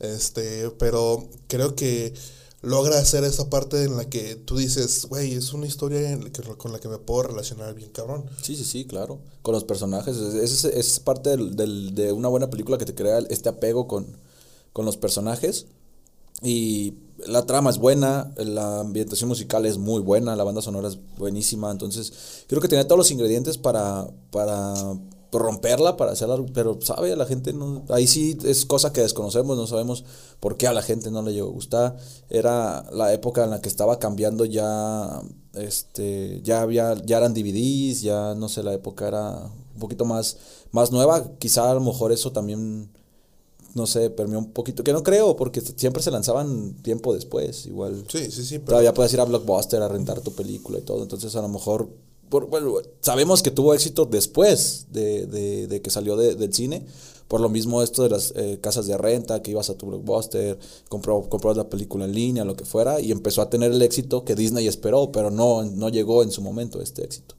[0.00, 2.12] este, pero creo que
[2.60, 6.18] logra hacer esa parte en la que tú dices, güey, es una historia
[6.58, 8.24] con la que me puedo relacionar bien cabrón.
[8.42, 9.20] Sí, sí, sí, claro.
[9.42, 10.16] Con los personajes.
[10.16, 13.86] Es, es, es parte del, del, de una buena película que te crea este apego
[13.86, 14.18] con,
[14.72, 15.66] con los personajes.
[16.42, 16.94] Y
[17.26, 21.70] la trama es buena, la ambientación musical es muy buena, la banda sonora es buenísima.
[21.70, 24.74] Entonces, creo que tiene todos los ingredientes para, para
[25.32, 27.84] romperla, para hacerla, pero sabe, a la gente no.
[27.88, 30.04] Ahí sí es cosa que desconocemos, no sabemos
[30.40, 31.96] por qué a la gente no le llegó a gustar.
[32.28, 35.20] Era la época en la que estaba cambiando ya.
[35.54, 40.36] Este, ya había, ya eran DVDs, ya no sé, la época era un poquito más,
[40.72, 41.32] más nueva.
[41.38, 42.90] Quizá a lo mejor eso también
[43.74, 48.04] no sé, permeó un poquito, que no creo, porque siempre se lanzaban tiempo después, igual.
[48.08, 48.58] Sí, sí, sí.
[48.58, 48.70] Pero...
[48.70, 51.88] Todavía puedes ir a Blockbuster a rentar tu película y todo, entonces a lo mejor,
[52.28, 56.84] por, bueno, sabemos que tuvo éxito después de, de, de que salió de, del cine,
[57.30, 60.58] por lo mismo esto de las eh, casas de renta, que ibas a tu Blockbuster,
[60.88, 64.24] compró, comprabas la película en línea, lo que fuera, y empezó a tener el éxito
[64.24, 67.36] que Disney esperó, pero no, no llegó en su momento este éxito.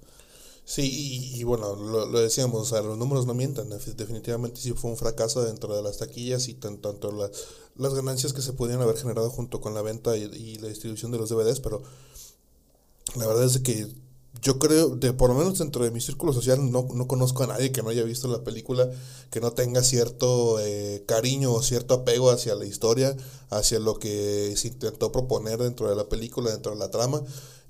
[0.71, 4.71] Sí, y, y bueno, lo, lo, decíamos, o sea, los números no mientan, definitivamente sí
[4.71, 7.29] fue un fracaso dentro de las taquillas y tan, tanto la,
[7.75, 11.17] las ganancias que se podían haber generado junto con la venta y, la distribución de
[11.17, 11.83] los DVDs, pero
[13.17, 13.93] la verdad es que
[14.41, 17.47] yo creo, de por lo menos dentro de mi círculo social, no, no conozco a
[17.47, 18.89] nadie que no haya visto la película,
[19.29, 23.13] que no tenga cierto eh, cariño o cierto apego hacia la historia,
[23.49, 27.21] hacia lo que se intentó proponer dentro de la película, dentro de la trama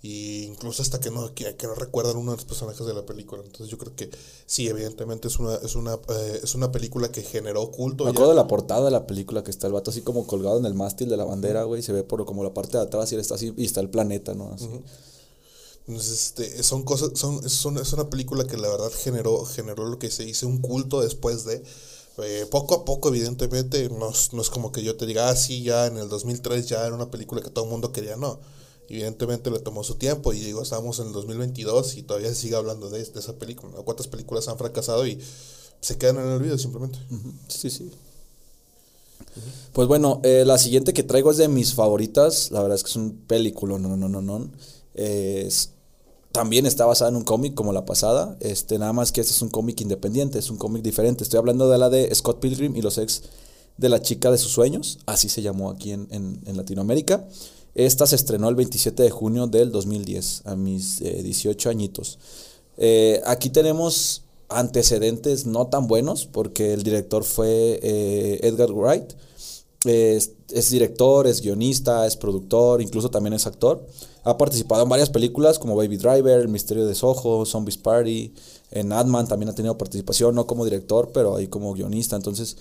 [0.04, 3.06] y incluso hasta que no, que, que, no recuerdan uno de los personajes de la
[3.06, 3.44] película.
[3.44, 4.10] Entonces yo creo que
[4.48, 8.06] sí, evidentemente es una, es una, eh, es una película que generó culto.
[8.06, 10.58] Me acuerdo de la portada de la película que está el vato así como colgado
[10.58, 13.12] en el mástil de la bandera, güey, se ve por como la parte de atrás
[13.12, 14.52] y él está así y está el planeta, ¿no?
[14.54, 14.66] Así.
[14.66, 14.82] Uh -huh.
[15.88, 20.00] Entonces, este, son cosas, son, son, es una película que la verdad generó, generó lo
[20.00, 21.64] que se dice un culto después de,
[22.24, 25.64] eh, poco a poco, evidentemente, no, no, es como que yo te diga, ah, sí,
[25.64, 28.40] ya en el 2003 ya era una película que todo el mundo quería, no
[28.92, 32.56] evidentemente le tomó su tiempo y digo, estamos en el 2022 y todavía se sigue
[32.56, 33.74] hablando de, esa película.
[33.84, 35.20] ¿Cuántas películas han fracasado y
[35.80, 37.00] se quedan en el olvido simplemente?
[37.48, 37.90] Sí, sí.
[39.74, 42.52] Pues bueno, eh, la siguiente que traigo es de mis favoritas.
[42.52, 44.50] La verdad es que es un película, no, no, no, no.
[44.94, 45.72] Es,
[46.32, 48.36] también está basada en un cómic como la pasada.
[48.40, 51.24] Este, nada más que este es un cómic independiente, es un cómic diferente.
[51.24, 53.24] Estoy hablando de la de Scott Pilgrim y los ex
[53.78, 55.00] de la chica de sus sueños.
[55.06, 57.26] Así se llamó aquí en, en, en Latinoamérica.
[57.76, 62.20] Esta se estrenó el 27 de junio del 2010, a mis eh, 18 añitos.
[62.78, 69.14] Eh, aquí tenemos antecedentes no tan buenos, porque el director fue eh, Edgar Wright.
[69.86, 73.86] Es, es, director, es guionista, es productor, incluso también es actor.
[74.24, 78.34] Ha participado en varias películas como Baby Driver, El Misterio de Soho, Zombies Party.
[78.70, 82.16] En Adman también ha tenido participación, no como director, pero ahí como guionista.
[82.16, 82.58] Entonces,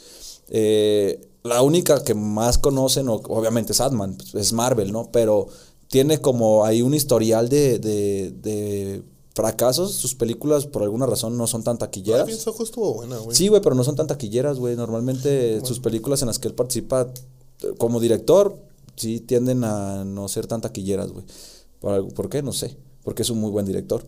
[0.51, 5.11] eh, la única que más conocen, obviamente es Adman, es Marvel, ¿no?
[5.11, 5.47] Pero
[5.89, 9.03] tiene como ahí un historial de, de, de
[9.35, 9.95] fracasos.
[9.95, 12.29] Sus películas, por alguna razón, no son tan taquilleras.
[12.29, 13.37] Ay, Soho estuvo buena, güey.
[13.37, 14.77] Sí, güey, pero no son tan taquilleras, güey.
[14.77, 15.67] Normalmente bueno.
[15.67, 17.09] sus películas en las que él participa
[17.79, 18.57] como director,
[18.97, 21.25] sí tienden a no ser tan taquilleras, güey.
[21.81, 22.43] ¿Por, ¿Por qué?
[22.43, 22.77] No sé.
[23.03, 24.05] Porque es un muy buen director.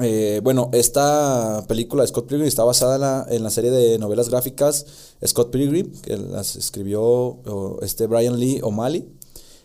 [0.00, 3.98] Eh, bueno, esta película de Scott Pilgrim está basada en la, en la, serie de
[3.98, 4.86] novelas gráficas
[5.26, 7.38] Scott Pilgrim, que las escribió
[7.82, 9.06] este Brian Lee O'Malley.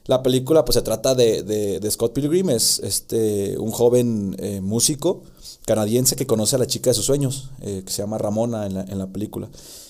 [0.07, 4.61] La película pues se trata de, de, de Scott Pilgrim, es este, un joven eh,
[4.61, 5.23] músico
[5.65, 8.73] canadiense que conoce a la chica de sus sueños, eh, que se llama Ramona en
[8.73, 9.49] la, en la película.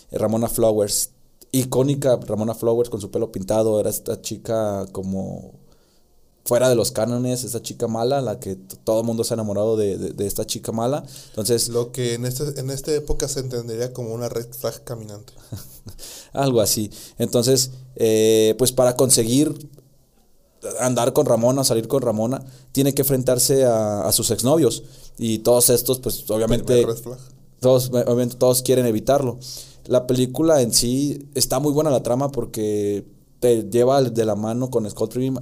[0.10, 1.12] Eh, Ramona Flowers,
[1.52, 5.54] icónica Ramona Flowers con su pelo pintado, era esta chica como
[6.48, 9.76] fuera de los cánones, esa chica mala, la que todo el mundo se ha enamorado
[9.76, 11.04] de, de, de, esta chica mala.
[11.30, 11.68] Entonces.
[11.68, 15.34] Lo que en, este, en esta época se entendería como una red flag caminante.
[16.34, 16.90] Algo así.
[17.18, 19.70] Entonces, eh, pues para conseguir
[20.80, 24.84] andar con Ramona, salir con Ramona, tiene que enfrentarse a, a sus exnovios.
[25.18, 27.20] Y todos estos, pues obviamente, Primer red flag.
[27.60, 29.38] todos, obviamente todos quieren evitarlo.
[29.86, 33.06] La película en sí está muy buena la trama porque
[33.42, 35.38] te lleva de la mano con Scott Pilgrim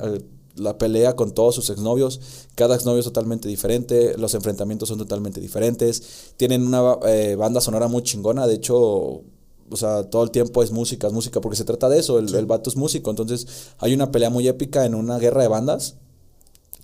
[0.56, 2.20] la pelea con todos sus exnovios.
[2.56, 6.34] Cada exnovio es totalmente diferente, los enfrentamientos son totalmente diferentes.
[6.38, 10.72] Tienen una eh, banda sonora muy chingona, de hecho, o sea, todo el tiempo es
[10.72, 13.10] música, es música, porque se trata de eso, el, el vato es músico.
[13.10, 13.48] Entonces,
[13.80, 15.96] hay una pelea muy épica en una guerra de bandas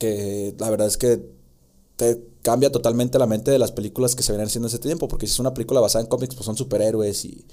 [0.02, 1.24] que la verdad es que
[1.96, 5.08] te cambia totalmente la mente de las películas que se venían haciendo en ese tiempo,
[5.08, 7.46] porque si es una película basada en cómics, pues son superhéroes y,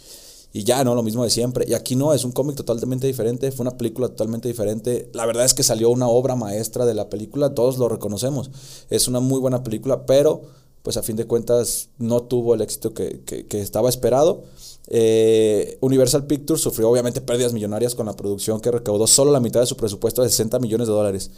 [0.52, 0.94] y ya, ¿no?
[0.94, 1.64] Lo mismo de siempre.
[1.68, 5.11] Y aquí no, es un cómic totalmente diferente, fue una película totalmente diferente.
[5.12, 8.50] La verdad es que salió una obra maestra de la película, todos lo reconocemos.
[8.90, 10.42] Es una muy buena película, pero
[10.82, 14.44] pues a fin de cuentas no tuvo el éxito que, que, estaba esperado.
[14.87, 19.61] Eh, Universal Pictures sufrió obviamente pérdidas millonarias con la producción que recaudó solo la mitad
[19.61, 21.30] de su presupuesto de 60 millones de dólares.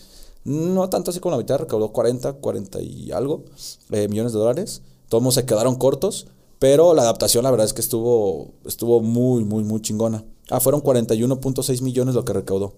[0.44, 3.44] No tanto así como la mitad, recaudó 40, 40 y algo
[3.90, 4.82] eh, millones de dólares.
[5.08, 6.28] Todos se quedaron cortos,
[6.60, 10.24] pero la adaptación la verdad es que estuvo, estuvo muy, muy, muy chingona.
[10.50, 12.74] Ah, fueron 41.6 millones lo que recaudó.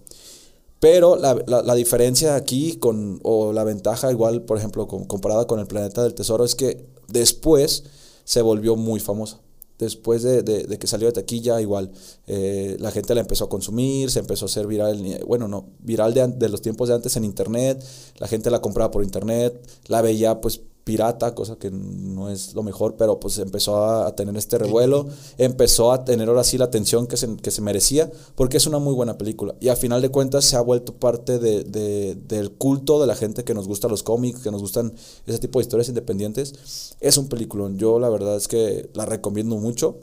[0.79, 5.67] Pero la, la, diferencia aquí con, o la ventaja igual, por ejemplo, comparada con el
[5.67, 7.83] Planeta del Tesoro, es que después
[8.23, 9.41] se volvió muy famosa.
[9.79, 11.91] Después de, de, de que salió de taquilla, igual
[12.27, 16.13] eh, la gente la empezó a consumir, se empezó a hacer viral, bueno, no, viral
[16.13, 17.83] de, de los tiempos de antes en internet,
[18.17, 22.63] la gente la compraba por internet, la veía pues pirata, cosa que no es lo
[22.63, 27.07] mejor, pero pues empezó a, tener este revuelo, empezó a tener ahora sí la atención
[27.07, 29.55] que se, que se merecía, porque es una muy buena película.
[29.59, 33.15] Y a final de cuentas se ha vuelto parte de, de, del culto de la
[33.15, 34.93] gente que nos gusta los cómics, que nos gustan
[35.25, 36.95] ese tipo de historias independientes.
[36.99, 39.97] Es un peliculón, yo la verdad es que la recomiendo mucho.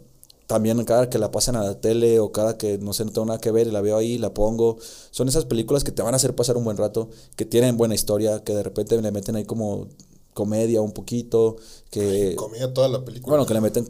[0.46, 3.26] También cada que la pasan a la tele o cada que no sé, no tengo
[3.26, 4.78] nada que ver y la veo ahí, la pongo.
[5.12, 7.94] Son esas películas que te van a hacer pasar un buen rato, que tienen buena
[7.94, 9.86] historia, que de repente le meten ahí como
[10.34, 11.56] comedia un poquito,
[11.90, 12.34] que...
[12.36, 13.30] Comedia toda la película.
[13.30, 13.84] Bueno, que le meten,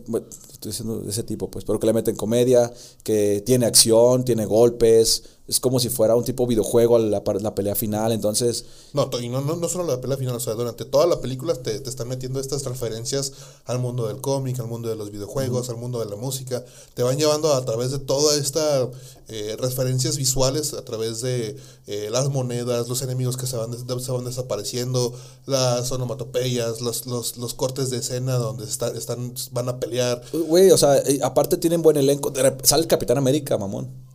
[0.53, 2.72] estoy diciendo de ese tipo, pues, pero que le meten comedia,
[3.03, 7.74] que tiene acción, tiene golpes, es como si fuera un tipo videojuego la, la pelea
[7.74, 8.64] final, entonces...
[8.92, 11.54] No, y no, no, no solo la pelea final, o sea, durante toda la película
[11.56, 13.32] te, te están metiendo estas referencias
[13.64, 15.74] al mundo del cómic, al mundo de los videojuegos, uh -huh.
[15.74, 18.88] al mundo de la música, te van llevando a través de toda esta
[19.26, 21.56] eh, referencias visuales, a través de
[21.88, 25.12] eh, las monedas, los enemigos que se van, se van desapareciendo,
[25.46, 30.22] las onomatopeyas, los, los, los cortes de escena donde está, están, van a pelear.
[30.32, 32.32] Güey, o sea, aparte tienen buen elenco,
[32.62, 34.10] sale el Capitán América, mamón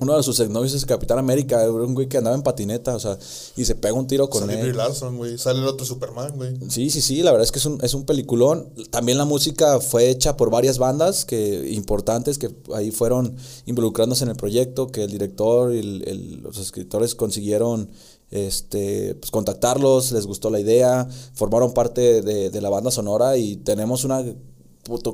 [0.00, 3.18] uno de sus exnovios es Capitán América, un güey que andaba en patineta, o sea,
[3.56, 4.60] y se pega un tiro con Sale él.
[4.60, 5.38] Brie Larson, güey.
[5.38, 6.56] Sale el otro Superman, güey.
[6.68, 8.72] Sí, sí, sí, la verdad es que es un, es un peliculón.
[8.90, 14.30] También la música fue hecha por varias bandas que, importantes que ahí fueron involucrándose en
[14.30, 17.90] el proyecto, que el director y el, el, los escritores consiguieron
[18.30, 23.56] este, pues, contactarlos, les gustó la idea, formaron parte de, de la banda sonora y
[23.56, 24.24] tenemos una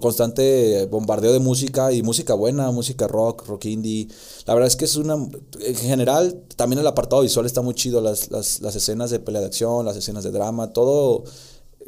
[0.01, 4.09] constante bombardeo de música y música buena, música rock, rock indie.
[4.47, 5.15] La verdad es que es una.
[5.15, 8.01] En general, también el apartado visual está muy chido.
[8.01, 11.25] Las, las, las escenas de pelea de acción, las escenas de drama, todo.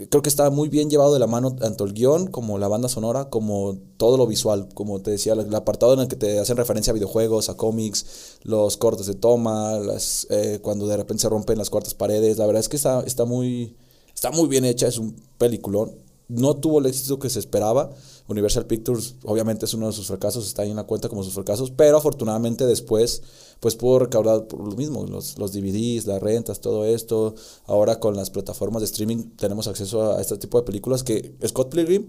[0.08, 2.88] Creo que está muy bien llevado de la mano tanto el guion como la banda
[2.88, 4.68] sonora, como todo lo visual.
[4.72, 8.38] Como te decía, el apartado en el que te hacen referencia a videojuegos, a cómics,
[8.42, 12.38] los cortes de toma, las, eh, cuando de repente se rompen las cuartas paredes.
[12.38, 13.76] La verdad es que está, está, muy,
[14.14, 17.90] está muy bien hecha, es un peliculón no tuvo el éxito que se esperaba.
[18.28, 21.34] Universal Pictures obviamente es uno de sus fracasos, está ahí en la cuenta como sus
[21.34, 23.22] fracasos, pero afortunadamente después
[23.58, 27.34] pues pudo recaudar por lo mismo, los, los DVDs, las rentas, todo esto.
[27.66, 31.74] Ahora con las plataformas de streaming tenemos acceso a este tipo de películas que Scott
[31.74, 32.06] Pilgrim,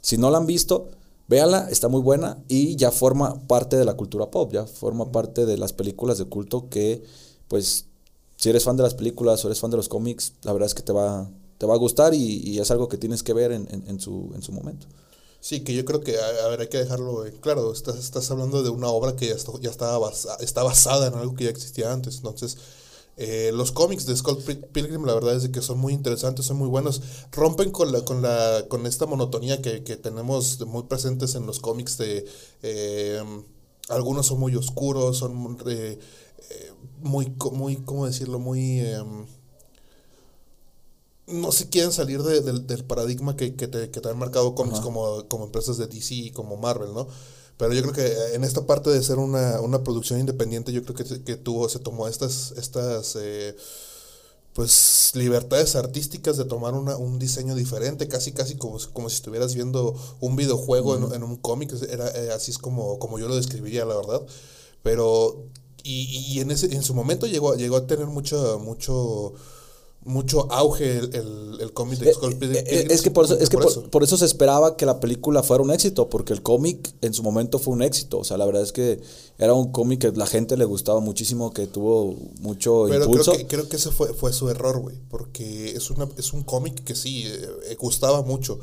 [0.00, 0.88] si no la han visto,
[1.28, 5.44] véanla, está muy buena y ya forma parte de la cultura pop, ya forma parte
[5.46, 7.02] de las películas de culto que
[7.48, 7.86] pues
[8.36, 10.74] si eres fan de las películas o eres fan de los cómics, la verdad es
[10.74, 13.52] que te va te va a gustar y, y, es algo que tienes que ver
[13.52, 14.86] en, en, su, en su momento.
[15.40, 18.70] Sí, que yo creo que, a, ver, hay que dejarlo claro, estás, estás hablando de
[18.70, 21.92] una obra que ya está, ya está, basa, está basada en algo que ya existía
[21.92, 22.56] antes, entonces...
[23.18, 24.42] Eh, los cómics de Scott
[24.72, 27.00] Pilgrim la verdad es que son muy interesantes, son muy buenos,
[27.32, 31.58] rompen con la con la con esta monotonía que, que tenemos muy presentes en los
[31.58, 32.26] cómics de
[32.62, 33.22] eh,
[33.88, 35.98] algunos son muy oscuros, son eh,
[37.00, 39.26] muy muy cómo decirlo, muy em,
[41.26, 44.54] no se quieren salir de, de, del paradigma que, que, te, que te han marcado
[44.54, 47.08] cómics como, como empresas de DC y como Marvel, ¿no?
[47.56, 50.94] Pero yo creo que en esta parte de ser una, una producción independiente, yo creo
[50.94, 53.56] que, que tuvo, se tomó estas, estas eh,
[54.52, 59.54] pues libertades artísticas de tomar una, un diseño diferente, casi casi como, como si estuvieras
[59.54, 63.36] viendo un videojuego en, en, un cómic, era, eh, así es como, como yo lo
[63.36, 64.22] describiría, la verdad.
[64.82, 65.46] Pero
[65.82, 69.34] y, y en, ese, en su momento llegó, llegó a tener mucho, mucho,
[70.06, 73.38] mucho auge el, el, el cómic de Eh, Scott eh, eh, es que, por eso,
[73.38, 73.82] es que por, eso.
[73.90, 77.22] por eso se esperaba que la película fuera un éxito, porque el cómic en su
[77.22, 78.18] momento fue un éxito.
[78.18, 79.00] O sea, la verdad es que
[79.38, 83.32] era un cómic que la gente le gustaba muchísimo, que tuvo mucho Pero impulso.
[83.32, 84.96] creo que, creo que ese fue, fue su error, güey.
[85.10, 88.58] Porque es, una, es un cómic que sí, eh, gustaba mucho.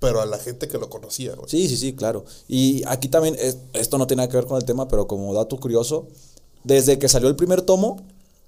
[0.00, 1.48] Pero a la gente que lo conocía, güey.
[1.48, 2.24] Sí, sí, sí, claro.
[2.48, 5.34] Y aquí también, es- esto no tiene nada que ver con el tema, pero como
[5.34, 6.06] dato curioso,
[6.64, 8.00] desde que salió el primer tomo,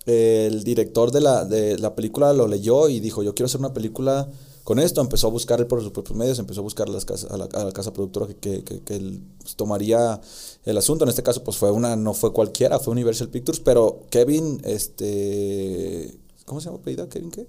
[0.06, 3.72] el director de la, de la película lo leyó y dijo, yo quiero hacer una
[3.72, 4.28] película
[4.64, 5.00] con esto.
[5.00, 7.64] Empezó a buscar por sus propios medios, empezó a buscar las casas, a, la, a
[7.64, 10.20] la casa productora que, que, que- que él, pues, tomaría
[10.64, 11.04] el asunto.
[11.04, 16.18] En este caso, pues fue una, no fue cualquiera, fue Universal Pictures, pero Kevin, este...
[16.46, 17.08] ¿Cómo se llama apellido?
[17.08, 17.46] ¿Kevin qué?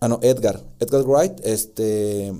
[0.00, 0.62] Ah, no, Edgar.
[0.80, 2.32] Edgar Wright, este,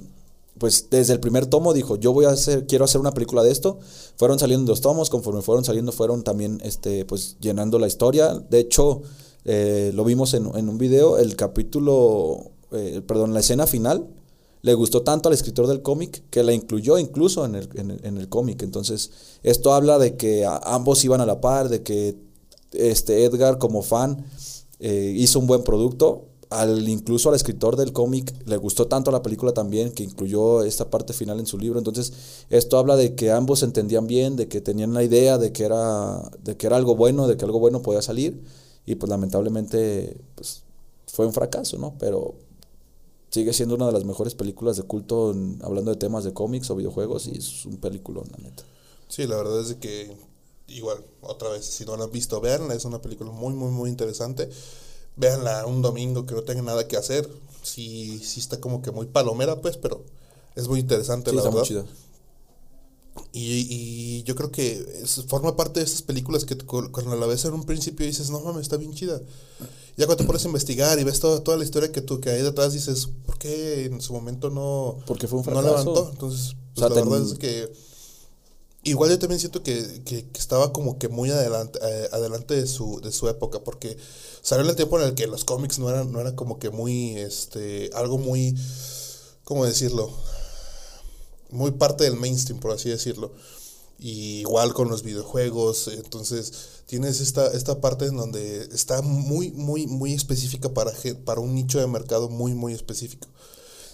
[0.59, 3.51] pues desde el primer tomo dijo, yo voy a hacer, quiero hacer una película de
[3.51, 3.79] esto.
[4.17, 8.35] Fueron saliendo los tomos, conforme fueron saliendo, fueron también, este, pues llenando la historia.
[8.35, 9.03] De hecho,
[9.45, 14.09] eh, lo vimos en, en un video, el capítulo, eh, perdón, la escena final,
[14.63, 18.01] le gustó tanto al escritor del cómic que la incluyó incluso en el, en el,
[18.07, 18.63] en el cómic.
[18.63, 19.11] Entonces,
[19.43, 22.17] esto habla de que ambos iban a la par, de que
[22.73, 24.25] este Edgar como fan
[24.79, 26.29] eh, hizo un buen producto.
[26.61, 30.91] Al, incluso al escritor del cómic le gustó tanto la película también que incluyó esta
[30.91, 31.79] parte final en su libro.
[31.79, 32.13] Entonces,
[32.51, 36.31] esto habla de que ambos entendían bien, de que tenían la idea de que era,
[36.43, 38.43] de que era algo bueno, de que algo bueno podía salir.
[38.87, 40.63] Y pues lamentablemente pues,
[41.07, 41.95] fue un fracaso, ¿no?
[41.99, 42.35] Pero
[43.31, 46.77] sigue siendo una de las mejores películas de culto hablando de temas de cómics o
[46.77, 48.63] videojuegos y es un peliculón, la neta.
[49.09, 50.13] Sí, la verdad es que
[50.69, 53.91] igual, otra vez, si no la han visto, véanla, es una película muy, muy, muy
[53.91, 54.49] interesante.
[55.17, 57.29] Véanla un domingo que no tengan nada que hacer.
[57.63, 60.05] Sí, sí está como que muy palomera, pues, pero
[60.57, 61.69] es muy interesante, Sí, la está muy verdad.
[61.69, 61.85] chida.
[63.33, 67.27] Y, y yo creo que es- forma parte de esas películas que cu- cuando la
[67.27, 69.21] ves en un principio dices, no mames, está bien chida.
[69.97, 72.31] Ya cuando te pones a investigar y ves toda, toda la historia que, tú, que
[72.31, 75.69] hay detrás, dices, ¿por qué en su momento no, Porque fue un no fracaso.
[75.71, 76.11] levantó?
[76.11, 77.73] Entonces, pues, sea, la ten- verdad es que
[78.83, 82.67] igual yo también siento que, que- que estaba como que muy adelante, eh, adelante de
[82.67, 83.97] su, de su época, porque
[84.45, 87.17] salió en el tiempo en el que los cómics no eran, no como que muy,
[87.17, 88.55] este, algo muy,
[89.43, 90.13] ¿cómo decirlo?
[91.51, 93.33] Muy parte del mainstream, por así decirlo.
[93.99, 96.53] Y igual con los videojuegos, entonces
[96.87, 100.93] tienes esta, esta parte en donde está muy, muy, muy específica para,
[101.25, 103.27] para un nicho de mercado muy, muy específico.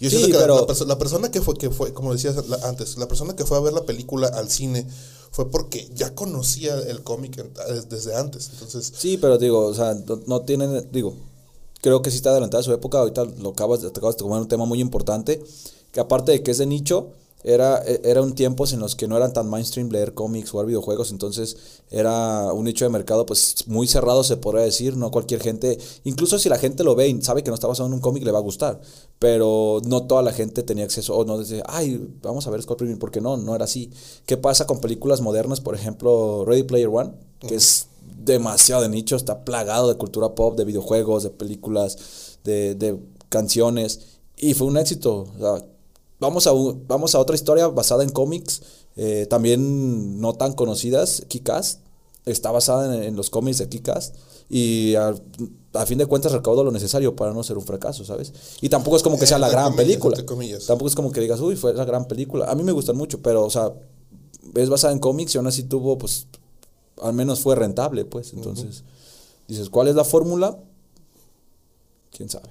[0.00, 2.12] Yo Sí, siento que la- pero- la, perso- la persona que fue, que fue, como
[2.12, 2.34] decías
[2.64, 4.86] antes, la persona que fue a ver la película al cine
[5.30, 7.36] fue porque ya conocía el cómic
[7.88, 8.48] desde antes.
[8.52, 11.14] Entonces, Sí, pero digo, o sea, no, no tienen, digo,
[11.82, 14.64] creo que sí está adelantada su época, ahorita lo acabas, acabas de tomar un tema
[14.64, 15.42] muy importante,
[15.92, 17.08] que aparte de que es de nicho,
[17.44, 20.66] era, e- era un tiempos en los que no eran tan mainstream leer cómics, jugar
[20.66, 21.56] videojuegos, entonces
[21.90, 26.38] era un nicho de mercado pues muy cerrado se podría decir, no cualquier gente, incluso
[26.38, 28.32] si la gente lo ve y sabe que no está basado en un cómic le
[28.32, 28.80] va a gustar,
[29.18, 32.78] pero no toda la gente tenía acceso, o no decía, ay, vamos a ver Scott
[32.78, 33.90] Pilgrim, porque no, no era así.
[34.26, 37.86] ¿Qué pasa con películas modernas, por ejemplo, Ready Player One, que es
[38.24, 42.98] demasiado de nicho, está plagado de cultura pop, de videojuegos, de películas, de, de
[43.28, 44.00] canciones,
[44.36, 45.28] y fue un éxito.
[45.38, 45.66] o sea,
[46.20, 46.52] vamos, a,
[46.86, 48.62] vamos a otra historia basada en cómics,
[48.96, 51.78] eh, también no tan conocidas, Kick-Ass,
[52.26, 54.12] está basada en, en los cómics de Kick-Ass,
[54.48, 55.14] y a,
[55.74, 58.32] a fin de cuentas recaudó lo necesario para no ser un fracaso, ¿sabes?
[58.60, 60.16] Y tampoco es como que sea la gran comillas, película.
[60.66, 62.46] Tampoco es como que digas, uy, fue la gran película.
[62.50, 63.72] A mí me gustan mucho, pero, o sea,
[64.54, 66.26] es basada en cómics y aún así tuvo, pues,
[67.00, 68.32] al menos fue rentable, pues.
[68.32, 68.82] Entonces,
[69.46, 70.58] dices, ¿cuál es la fórmula?
[72.10, 72.48] ¿Quién sabe?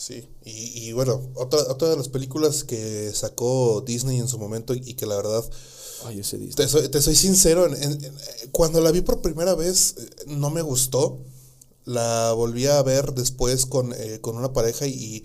[0.00, 0.50] Sí, y,
[0.88, 4.94] y bueno, otra, otra de las películas que sacó Disney en su momento y, y
[4.94, 5.44] que la verdad,
[6.04, 6.54] Ay, ese Disney.
[6.54, 8.14] te soy, te soy sincero, en- en- en-
[8.52, 11.18] cuando la vi por primera vez eh, no me gustó,
[11.84, 15.24] la volví a ver después con, eh, con una pareja y,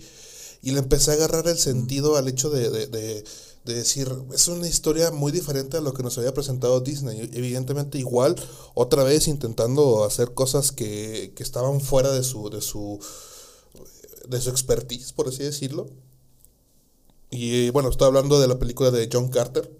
[0.60, 3.24] y le empecé a agarrar el sentido al hecho de, de- de-
[3.64, 7.96] de decir, es una historia muy diferente a lo que nos había presentado Disney, evidentemente
[7.98, 8.34] igual,
[8.74, 12.50] otra vez intentando hacer cosas que, que estaban fuera de su...
[12.50, 12.98] De su
[14.28, 15.88] de su expertise, por así decirlo.
[17.30, 19.70] Y bueno, estoy hablando de la película de John Carter,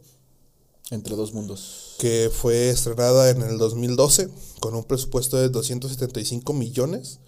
[0.91, 1.95] Entre dos mundos.
[1.99, 4.29] que fue estrenada en el 2012
[4.61, 7.21] con un presupuesto de 275 millones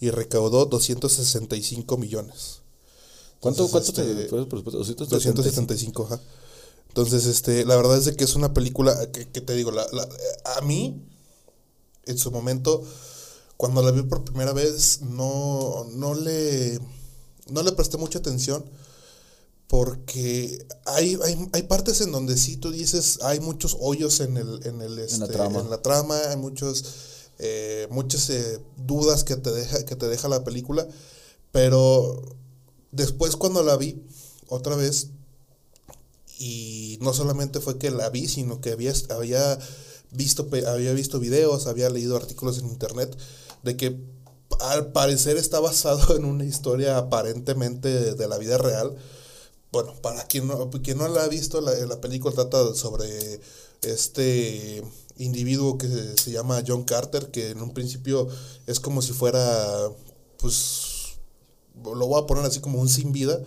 [0.00, 2.60] y recaudó 265 millones.
[3.40, 4.78] ¿Cuánto, Entonces, cuánto este, te fue el presupuesto?
[5.08, 6.20] 275, ajá.
[6.88, 9.86] Entonces, este, la verdad es de que es una película que, que te digo, la,
[9.92, 10.08] la-
[10.56, 11.04] a mí,
[12.06, 12.82] en su momento,
[13.58, 16.78] cuando la vi por primera vez, no, no le,
[17.50, 18.64] no le presté mucha atención,
[19.66, 24.60] porque hay, hay, hay, partes en donde sí tú dices, hay muchos hoyos en, el,
[24.64, 25.58] en, el, este, en, la, trama.
[25.58, 26.84] en la trama, hay muchos,
[27.40, 30.86] eh, muchas eh, dudas que te, deja, que te deja la película,
[31.50, 32.22] pero
[32.92, 34.00] después cuando la vi
[34.46, 35.08] otra vez,
[36.38, 39.58] y no solamente fue que la vi, sino que había, había,
[40.12, 43.18] visto, había visto videos, había leído artículos en internet,
[43.62, 44.00] de que
[44.60, 48.96] al parecer está basado en una historia aparentemente de, la vida real,
[49.70, 53.40] bueno, para quien no, quien no la ha visto, la, la película trata sobre
[53.82, 54.82] este
[55.18, 58.28] individuo que se llama John Carter, que en un principio
[58.66, 59.90] es como si fuera,
[60.38, 61.18] pues,
[61.84, 63.40] lo voy a poner así como un sin vida,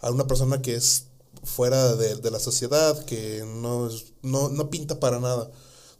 [0.00, 1.06] a una persona que es
[1.42, 3.88] fuera de, de la sociedad, que no,
[4.22, 5.50] no, no, pinta para nada.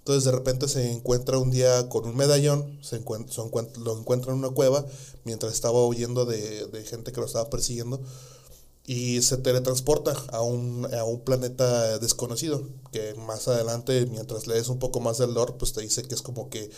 [0.04, 3.42] Entonces de repente se encuentra un día con un medallón, se encuentra,
[3.78, 4.84] lo encuentra en una cueva
[5.24, 8.02] mientras estaba huyendo de, de gente que lo estaba persiguiendo
[8.86, 14.78] y se teletransporta a un, a un planeta desconocido, que más adelante, mientras lees un
[14.78, 16.70] poco más del lore, pues te dice que es como que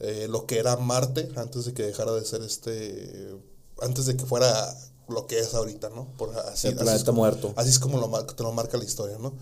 [0.00, 3.32] eh, lo que era Marte antes de que dejara de ser este,
[3.80, 4.76] antes de que fuera
[5.08, 6.08] lo que es ahorita, ¿no?
[6.18, 7.52] Por, así, El planeta muerto.
[7.54, 9.32] Así es como lo, te lo marca la historia, ¿no?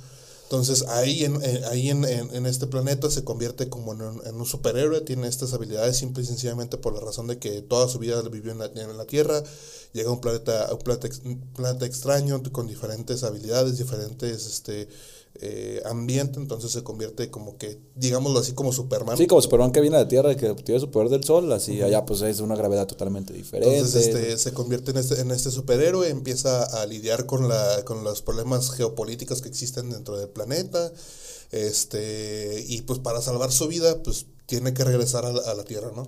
[0.51, 1.41] Entonces ahí, en,
[1.71, 5.53] ahí en, en, este planeta se convierte como en un, en un, superhéroe, tiene estas
[5.53, 8.65] habilidades simple y sencillamente por la razón de que toda su vida vivió en la,
[8.65, 9.45] en la Tierra,
[9.93, 14.89] llega a un planeta, un planeta, un planeta extraño con diferentes habilidades, diferentes este,
[15.43, 19.17] eh, ambiente, entonces se convierte como que, digámoslo así, como Superman.
[19.17, 21.51] Sí, como Superman que viene de la Tierra y que tiene su poder del sol,
[21.53, 23.75] así allá pues es una gravedad totalmente diferente.
[23.75, 28.05] Entonces este, se convierte en este, en este superhéroe, empieza a lidiar con, la, con
[28.05, 30.93] los problemas geopolíticos que existen dentro del planeta,
[31.53, 36.07] este, y pues para salvar su vida, pues tiene que regresar a la, Tierra, ¿no?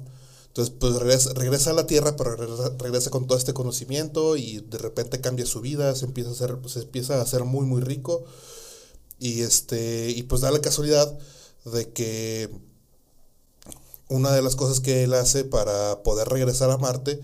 [0.49, 4.59] Entonces, pues regresa, regresa, a la Tierra, pero regresa, regresa, con todo este conocimiento y
[4.59, 7.81] de repente cambia su vida, se empieza a hacer, se empieza a hacer muy, muy
[7.81, 8.25] rico.
[9.23, 11.17] Y, este, y pues da la casualidad
[11.65, 12.51] de que
[14.09, 17.21] una de las cosas que él hace para poder regresar a Marte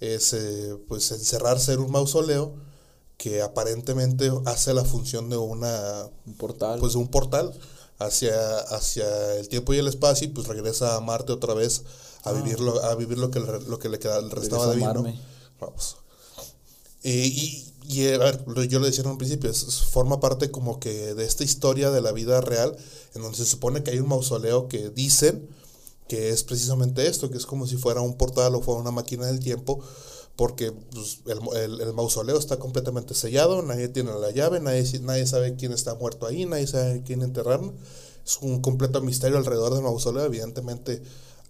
[0.00, 2.54] es eh, pues encerrarse en un mausoleo
[3.18, 6.80] que aparentemente hace la función de una un portal.
[6.80, 7.52] pues un portal
[7.98, 11.82] hacia hacia el tiempo y el espacio y pues regresa a Marte otra vez
[12.22, 12.32] a ah.
[12.32, 14.94] vivir lo, a vivir lo que lo que le queda, le restaba de vida
[15.60, 15.98] vamos
[17.04, 21.24] y y a ver, yo lo decía en un principio, forma parte como que de
[21.24, 22.76] esta historia de la vida real,
[23.14, 25.48] en donde se supone que hay un mausoleo que dicen
[26.08, 29.26] que es precisamente esto, que es como si fuera un portal o fuera una máquina
[29.26, 29.80] del tiempo,
[30.34, 35.54] porque pues, el, el, mausoleo está completamente sellado, nadie tiene la llave, nadie, nadie sabe
[35.54, 37.74] quién está muerto ahí, nadie sabe quién enterrarlo.
[38.24, 41.02] Es un completo misterio alrededor del mausoleo, evidentemente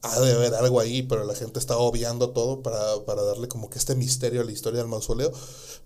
[0.05, 3.71] ha de haber algo ahí, pero la gente está obviando todo para, para darle como
[3.71, 5.33] que este misterio a la historia del mausoleo.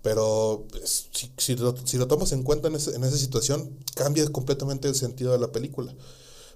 [0.01, 4.27] Pero pues, si, si, lo, si, lo, tomas en cuenta en, en esa situación, cambia
[4.29, 5.95] completamente el sentido de la película.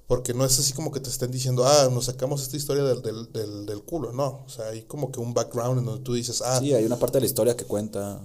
[0.08, 3.02] Porque no es así como que te estén diciendo, ah, nos sacamos esta historia del,
[3.02, 4.12] del, del, del culo.
[4.12, 6.60] No, o sea, hay como que un background en donde tú dices, ah.
[6.60, 8.22] Sí, hay una parte de la historia que cuenta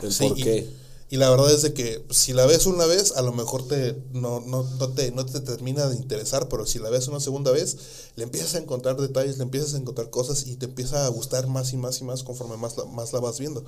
[0.00, 0.58] el por qué.
[0.58, 3.96] Y la verdad es de que si la ves una vez, a lo mejor te,
[4.12, 7.50] no, no, no, te, no te termina de interesar, pero si la ves una segunda
[7.50, 7.78] vez,
[8.16, 11.46] le empiezas a encontrar detalles, le empiezas a encontrar cosas y te empieza a gustar
[11.46, 13.64] más y más y más conforme más la, más la vas viendo.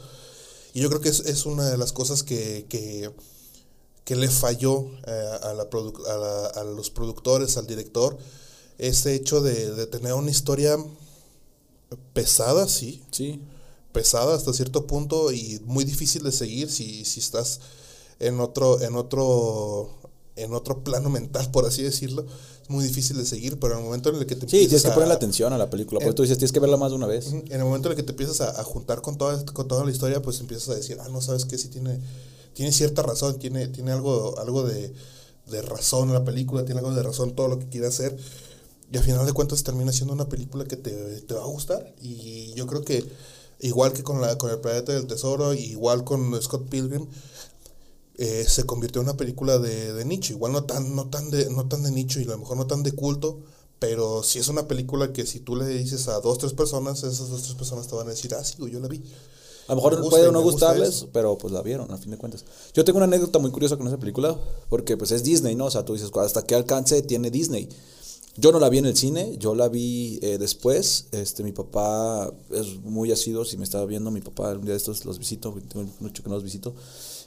[0.75, 3.11] Y yo creo que es, es una de las cosas que, que,
[4.05, 8.19] que le falló eh, a, la a, la, a, los productores, al director,
[8.77, 10.77] ese hecho de, de tener una historia
[12.13, 13.03] pesada, sí.
[13.11, 13.41] Sí
[13.93, 17.61] pesada hasta cierto punto y muy difícil de seguir si, si estás
[18.19, 19.91] en otro, en otro,
[20.37, 22.25] en otro plano mental, por así decirlo.
[22.63, 24.83] Es muy difícil de seguir, pero en el momento en el que te Sí, tienes
[24.83, 26.97] que poner la atención a la película, porque tú dices, tienes que verla más de
[26.97, 27.33] una vez.
[27.33, 29.91] En el momento en el que te empiezas a, juntar con toda, con toda la
[29.91, 31.99] historia, pues empiezas a decir, ah, no, sabes qué, sí tiene,
[32.53, 34.93] tiene cierta razón, tiene, tiene algo, algo de,
[35.51, 38.17] de razón en la película, tiene algo de razón todo lo que quiere hacer.
[38.93, 40.91] Y al final de cuentas termina siendo una película que te,
[41.23, 41.95] te va a gustar.
[42.03, 43.05] Y yo creo que
[43.61, 47.07] igual que con, la, con el planeta del tesoro, igual con Scott Pilgrim,
[48.17, 51.49] eh, se convirtió en una película de, de, nicho, igual no tan, no, tan de,
[51.51, 53.41] no tan de nicho y a lo mejor no tan de culto,
[53.79, 57.31] pero sí es una película que si tú le dices a dos, tres personas, esas
[57.31, 59.03] dos, tres personas te van a decir, ah, sí, yo la vi.
[59.67, 62.45] A lo mejor puede no gustarles, pero pues la vieron, a fin de cuentas.
[62.75, 64.37] Yo tengo una anécdota muy curiosa con esa película,
[64.69, 65.67] porque pues es Disney, ¿no?
[65.67, 67.69] O sea, tú dices, hasta qué alcance tiene Disney.
[68.37, 71.07] Yo no la vi en el cine, yo la vi eh, después.
[71.13, 74.77] Este, mi papá es muy asiduo, si me estaba viendo, mi papá un día de
[74.77, 75.55] estos los visito,
[75.99, 76.75] mucho que no los visito.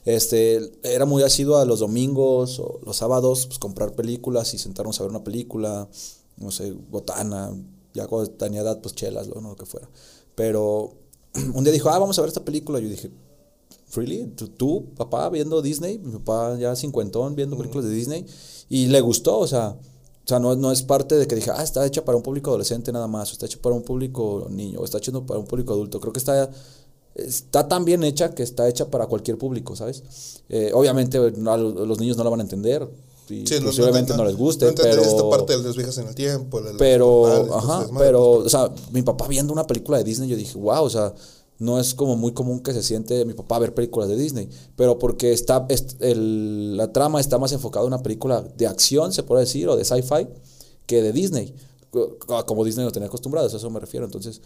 [0.06, 4.99] Este, era muy asiduo a los domingos o los sábados, pues comprar películas y sentarnos
[4.99, 5.89] a ver una película,
[6.38, 7.54] no sé, botana,
[7.93, 9.41] ya cuando tenía edad, pues chelas, ¿no?
[9.41, 9.89] lo que fuera.
[10.36, 10.93] Pero
[11.54, 12.80] un día dijo, ah, vamos a ver esta película.
[12.80, 13.12] Yo dije,
[13.86, 14.28] freely.
[14.36, 18.26] Tú, tú, papá, viendo Disney, mi papá ya cincuentón viendo películas de Disney,
[18.70, 19.78] y le gustó, o sea,
[20.26, 22.49] o sea, no, no es parte de que dije, ah, está hecha para un público
[22.49, 25.45] adolescente nada más, o está hecha para un público niño, o está hecha para un
[25.45, 25.99] público adulto.
[25.99, 26.49] Creo que está,
[27.15, 30.03] está tan bien hecha que está hecha para cualquier público, ¿sabes?
[30.49, 32.88] Eh, obviamente los niños no la van a entender,
[33.30, 35.01] y Sí, posiblemente no, no- les guste, pero...
[35.01, 36.61] esta parte de las viejas en el tiempo.
[36.78, 40.84] Pero, ajá, pero, o sea, mi papá viendo una película de Disney, yo dije, wow,
[40.84, 41.13] o sea,
[41.60, 44.99] no es como muy común que se siente mi papá ver películas de Disney, pero
[44.99, 49.24] porque está, es- el- la trama está más enfocada en una película de acción, se
[49.24, 50.28] puede decir, o de sci-fi,
[50.86, 51.54] que de Disney,
[51.91, 54.41] co- como Disney lo tenía acostumbrado, a eso me refiero, entonces,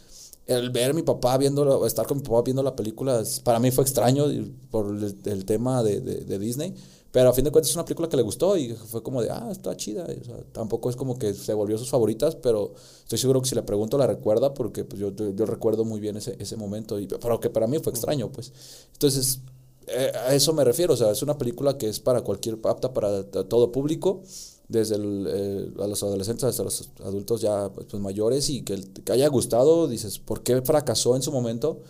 [0.46, 3.72] el ver a mi papá viendo, estar con mi papá viendo la película, para mí
[3.72, 4.26] fue extraño
[4.72, 6.74] por el, tema de- de Disney,
[7.12, 9.30] pero a fin de cuentas es una película que le gustó y fue como de,
[9.32, 10.06] ah, está chida.
[10.06, 13.56] o sea, tampoco es como que se volvió sus favoritas, pero estoy seguro que si
[13.56, 17.00] le pregunto la recuerda porque pues, yo, yo, yo recuerdo muy bien ese, ese momento,
[17.00, 18.52] y, pero que para mí fue extraño, pues.
[18.94, 19.40] Entonces,
[19.88, 22.94] eh, a eso me refiero, o sea, es una película que es para cualquier, apta
[22.94, 24.22] para todo público,
[24.68, 28.92] desde el, eh, a los adolescentes hasta los adultos ya pues, mayores y que, el-
[28.94, 31.82] que haya gustado, dices, ¿por qué fracasó en su momento?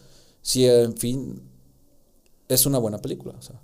[0.43, 1.41] Si, en fin,
[2.47, 3.61] es una buena película, o sea.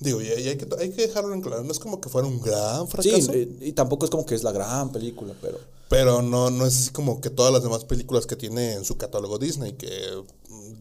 [0.00, 1.64] Digo, y, hay, que, hay que dejarlo en claro.
[1.64, 3.32] No es como que fuera un gran Sí, fracaso.
[3.32, 5.58] eh, y tampoco es como que es la gran película, pero...
[5.88, 8.96] Pero no, no es así como que todas las demás películas que tiene en su
[8.98, 9.88] catálogo Disney, que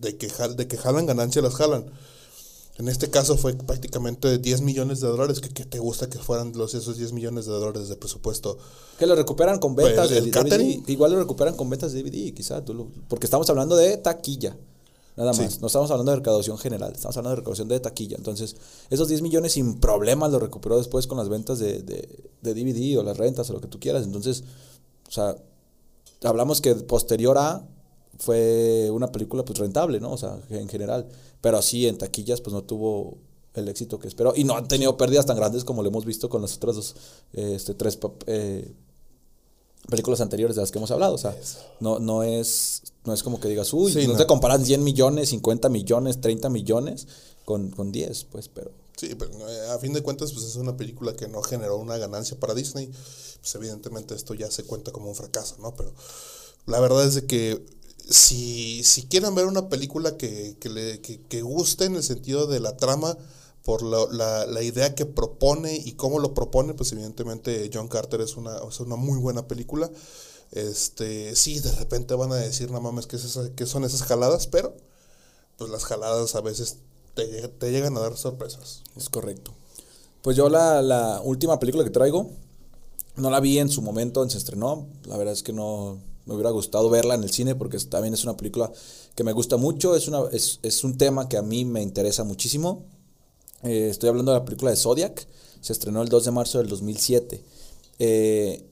[0.02, 1.86] de que, de que jalan ganancia las jalan.
[2.78, 5.40] En este caso fue prácticamente 10 millones de dólares.
[5.40, 8.58] que, que te gusta que fueran los, esos 10 millones de dólares de presupuesto?
[9.00, 10.44] Que lo recuperan con ventas Pues, de el DVD.
[10.44, 10.84] catering.
[10.88, 12.64] Igual lo recuperan con ventas de DVD, quizá.
[12.64, 14.56] tú lo- porque estamos hablando de taquilla.
[15.18, 15.42] Nada Sí.
[15.42, 15.60] más.
[15.60, 16.94] No estamos hablando de recaudación general.
[16.94, 18.16] Estamos hablando de recaudación de taquilla.
[18.18, 18.56] Entonces,
[18.90, 23.00] esos 10 millones sin problemas lo recuperó después con las ventas de, de, de DVD
[23.00, 24.06] o las rentas o lo que tú quieras.
[24.06, 24.44] Entonces,
[25.08, 25.36] o sea,
[26.24, 27.68] hablamos que posterior a
[28.20, 30.12] fue una película pues rentable, ¿no?
[30.12, 31.08] O sea, en general.
[31.42, 33.18] Pero así en taquillas pues no tuvo
[33.54, 34.34] el éxito que esperó.
[34.36, 36.96] Y no han tenido pérdidas tan grandes como lo hemos visto con las otras dos,
[37.34, 37.98] eh, este, tres
[38.28, 38.72] eh,
[39.90, 41.14] películas anteriores de las que hemos hablado.
[41.14, 41.36] O sea,
[41.80, 44.20] no, no es, no es como que digas, uy, Sí, no, no.
[44.20, 47.08] te comparan 100 millones, 50 millones, 30 millones
[47.46, 48.72] con, con 10, pues, pero...
[48.98, 51.98] Sí, pero eh, a fin de cuentas, pues es una película que no generó una
[51.98, 52.90] ganancia para Disney.
[53.40, 55.76] Pues evidentemente esto ya se cuenta como un fracaso, ¿no?
[55.76, 55.94] Pero
[56.66, 57.64] la verdad es de que
[58.10, 62.48] si, si quieren ver una película que, que, le, que, que guste en el sentido
[62.48, 63.18] de la trama,
[63.68, 68.38] por la, la, idea que propone y cómo lo propone, pues evidentemente John Carter es
[68.38, 69.92] una, es una muy buena película.
[70.54, 74.48] Este, sí, de repente van a decir, no mames, ¿qué, es esa- son esas jaladas?
[74.48, 74.74] Pero,
[75.58, 76.78] pues las jaladas a veces
[77.14, 78.84] te, lleg- te llegan a dar sorpresas.
[78.96, 79.52] Es correcto.
[80.22, 82.32] Pues yo la, la última película que traigo,
[83.18, 84.88] no la vi en su momento, en se estrenó.
[85.08, 88.24] La verdad es que no me hubiera gustado verla en el cine porque también es
[88.24, 88.72] una película
[89.14, 89.94] que me gusta mucho.
[89.94, 92.86] Es, una, es, es un tema que a mí me interesa muchísimo.
[93.64, 95.28] Eh, estoy hablando de la película de Zodiac.
[95.62, 97.44] Se estrenó el 2 de marzo del 2007.
[98.00, 98.64] Eh,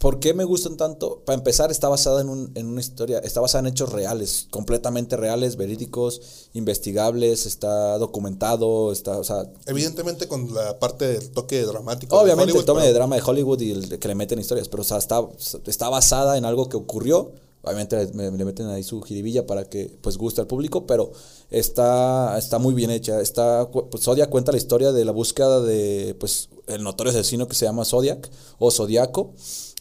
[0.00, 1.20] ¿Por qué me gustan tanto?
[1.26, 5.18] Para empezar, está basada en, un- en una historia, está basada en hechos reales, completamente
[5.18, 12.16] reales, verídicos, investigables, está documentado, está, o sea, Evidentemente con la parte del toque dramático.
[12.16, 14.80] de Obviamente el pero- de drama de Hollywood y el que le meten historias, pero
[14.80, 15.20] o sea, está,
[15.66, 17.32] está basada en algo que ocurrió.
[17.64, 21.12] Obviamente me- le meten ahí su jiribilla para que pues guste al público, pero
[21.50, 23.20] está, está muy bien hecha.
[23.20, 27.54] Está, pues, Zodiac cuenta la historia de la búsqueda de pues el notorio asesino que
[27.54, 29.32] se llama Zodiac o Zodiaco,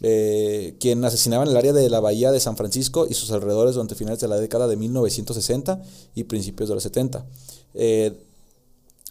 [0.02, 3.76] eh, quien asesinaba en el área de la bahía de San Francisco y sus alrededores
[3.76, 5.82] durante finales de la década de 1960
[6.16, 7.26] y principios de los 70.
[7.74, 8.14] Eh,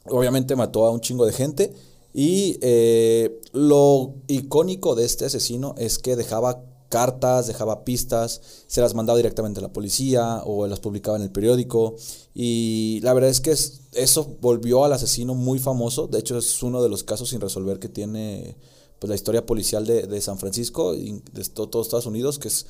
[0.07, 1.75] obviamente mató a un chingo de gente.
[2.13, 8.95] Y eh, lo icónico de este asesino es que dejaba cartas, dejaba pistas, se las
[8.95, 11.97] mandaba directamente a la policía o las publicaba en el periódico.
[12.35, 16.07] Y la verdad es que es- eso volvió al asesino muy famoso.
[16.09, 18.59] De hecho, es uno de los casos sin resolver que tiene
[18.99, 22.49] pues, la historia policial de, de San Francisco y de to- todos Estados Unidos, que
[22.49, 22.67] es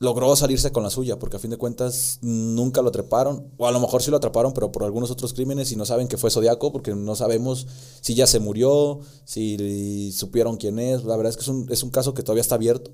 [0.00, 3.72] logró salirse con la suya, porque a fin de cuentas nunca lo atraparon, o a
[3.72, 6.30] lo mejor sí lo atraparon, pero por algunos otros crímenes y no saben que fue
[6.30, 7.66] Zodiaco, porque no sabemos
[8.00, 11.02] si ya se murió, si supieron quién es.
[11.04, 12.92] La verdad es que es un, es un caso que todavía está abierto.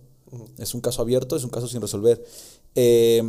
[0.58, 2.24] Es un caso abierto, es un caso sin resolver.
[2.74, 3.22] Eh,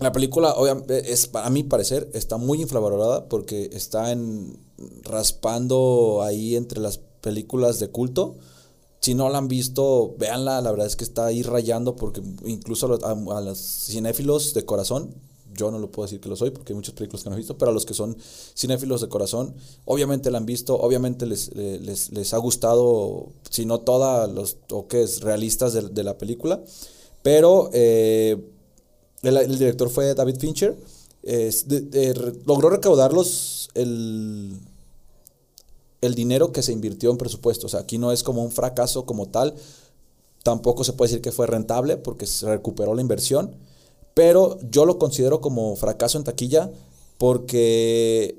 [0.00, 0.54] la película,
[0.88, 4.58] es, a mi parecer, está muy infravalorada porque está en,
[5.02, 8.36] raspando ahí entre las películas de culto.
[9.00, 12.98] Si no la han visto, véanla, la verdad es que está ahí rayando porque incluso
[13.04, 15.14] a los cinéfilos de corazón,
[15.54, 17.38] yo no lo puedo decir que lo soy porque hay muchas películas que no he
[17.38, 18.16] visto, pero a los que son
[18.56, 23.80] cinéfilos de corazón, obviamente la han visto, obviamente les, les, les ha gustado, si no
[23.80, 26.62] todos los toques realistas de, de la película,
[27.22, 28.36] pero eh,
[29.22, 30.76] el, director fue David Fincher
[32.46, 34.58] logró recaudar los, el,
[36.00, 37.66] el dinero que se invirtió en presupuesto.
[37.66, 39.54] O sea, aquí no es como un fracaso como tal.
[40.42, 43.54] Tampoco se puede decir que fue rentable porque se recuperó la inversión.
[44.14, 46.70] Pero yo lo considero como fracaso en taquilla
[47.18, 48.38] porque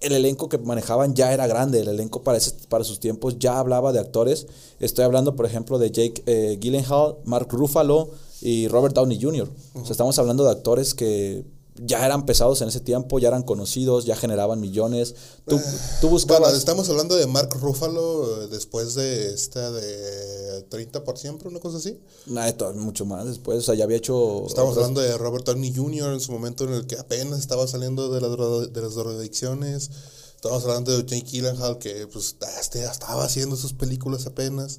[0.00, 1.80] el elenco que manejaban ya era grande.
[1.80, 4.46] El elenco para, para sus tiempos ya hablaba de actores.
[4.80, 8.10] Estoy hablando, por ejemplo, de Jake eh, Gyllenhaal, Mark Ruffalo
[8.40, 9.48] y Robert Downey Jr.
[9.74, 11.44] O sea, estamos hablando de actores que
[11.76, 15.14] ya eran pesados en ese tiempo, ya eran conocidos, ya generaban millones.
[15.46, 15.60] Tú,
[16.00, 16.42] tú buscabas...
[16.42, 21.60] Bueno, estamos hablando de Mark Ruffalo eh, después de esta de 30 por siempre, una
[21.60, 21.98] cosa así.
[22.26, 24.44] Nah, esto, mucho más después, o sea, ya había hecho...
[24.46, 26.12] Estamos otras- hablando de Robert Downey Jr.
[26.12, 29.90] en su momento en el que apenas estaba saliendo de, la de las drogadicciones.
[30.36, 34.78] Estamos hablando de Jake Gyllenhaal que pues este, estaba haciendo sus películas apenas.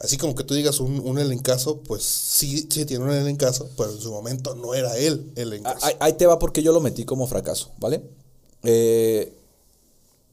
[0.00, 3.92] Así como que tú digas un, un elencazo, pues sí, sí tiene un elencazo, pero
[3.92, 5.86] en su momento no era él el Ah, elencazo.
[5.86, 8.02] Ahí, ahí te va porque yo lo metí como fracaso, ¿vale?
[8.62, 9.34] Eh,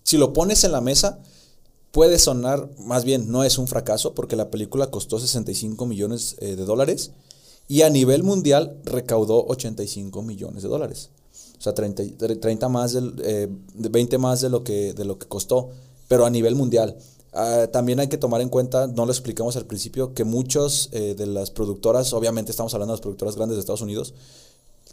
[0.04, 1.20] si lo pones en la mesa,
[1.92, 6.56] puede sonar, más bien, no es un fracaso porque la película costó 65 millones eh,
[6.56, 7.12] de dólares
[7.68, 11.10] y a nivel mundial recaudó 85 millones de dólares.
[11.60, 15.04] O sea, 30, y- 30 más del, eh, de 20 más de lo, que, de
[15.04, 15.72] lo que costó,
[16.08, 16.96] pero a nivel mundial.
[17.40, 21.14] Ah, también hay que tomar en cuenta, no lo explicamos al principio, que muchos eh,
[21.16, 24.16] de las productoras, obviamente estamos hablando de las productoras grandes de Estados Unidos,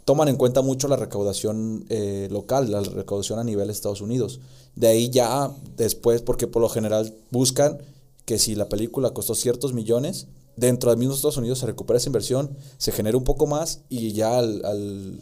[0.05, 4.39] toman en cuenta mucho la recaudación eh, local, la recaudación a nivel de Estados Unidos.
[4.75, 7.79] De ahí ya después, porque por lo general buscan
[8.25, 12.09] que si la película costó ciertos millones, dentro del mismo Estados Unidos se recupera esa
[12.09, 15.19] inversión, se genera un poco más y ya al, al-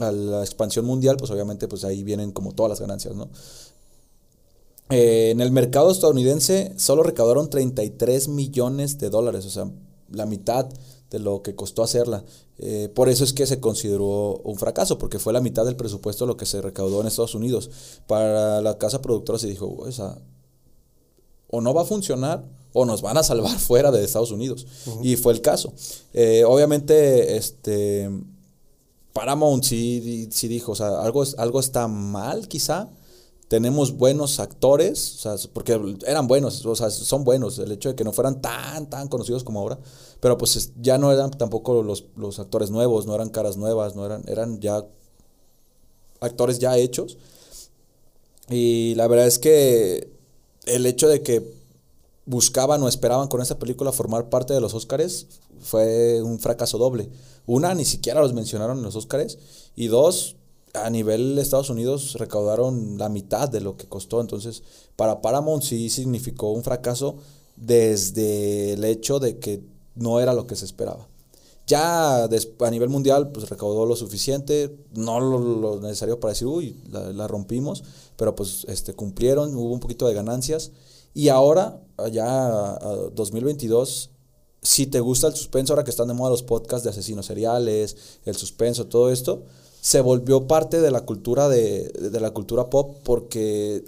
[0.00, 3.28] a la expansión mundial, pues obviamente pues ahí vienen como todas las ganancias, ¿no?
[4.90, 9.70] Eh, en el mercado estadounidense solo recaudaron 33 millones de dólares, o sea,
[10.10, 10.66] la mitad
[11.10, 12.24] de lo que costó hacerla.
[12.58, 16.26] Eh, por eso es que se consideró un fracaso, porque fue la mitad del presupuesto
[16.26, 17.70] lo que se recaudó en Estados Unidos.
[18.06, 20.18] Para la casa productora se dijo, o sea,
[21.50, 24.66] o no va a funcionar o nos van a salvar fuera de Estados Unidos.
[25.02, 25.72] Y fue el caso.
[26.12, 28.10] Eh, obviamente, este,
[29.12, 32.90] Paramount sí, sí dijo, o sea, algo, es- algo está mal quizá.
[33.54, 37.56] Tenemos buenos actores, o sea, porque eran buenos, o sea, son buenos.
[37.60, 39.78] El hecho de que no fueran tan, tan conocidos como ahora,
[40.18, 43.94] pero pues es- ya no eran tampoco los, los actores nuevos, no eran caras nuevas,
[43.94, 44.84] no eran, eran ya
[46.18, 47.16] actores ya hechos.
[48.50, 50.08] Y la verdad es que
[50.66, 51.54] el hecho de que
[52.26, 55.28] buscaban o esperaban con esta película formar parte de los Óscares
[55.60, 57.08] fue un fracaso doble.
[57.46, 59.38] Una, ni siquiera los mencionaron en los Óscares.
[59.76, 60.34] Y dos,
[60.74, 64.20] a nivel de Estados Unidos recaudaron la mitad de lo que costó.
[64.20, 64.62] Entonces,
[64.96, 67.16] para Paramount sí significó un fracaso
[67.56, 69.62] desde el hecho de que
[69.94, 71.08] no era lo que se esperaba.
[71.66, 77.10] Ya a nivel mundial, pues recaudó lo suficiente, no lo, necesario para decir, uy, la,
[77.12, 77.82] la rompimos,
[78.16, 80.72] pero pues este, cumplieron, hubo un poquito de ganancias.
[81.14, 84.10] Y ahora, ya a 2022,
[84.60, 87.96] si te gusta el suspenso, ahora que están de moda los podcasts de asesinos seriales,
[88.24, 89.44] el suspenso, todo esto,
[89.84, 93.84] se volvió parte de la cultura de, de la cultura pop porque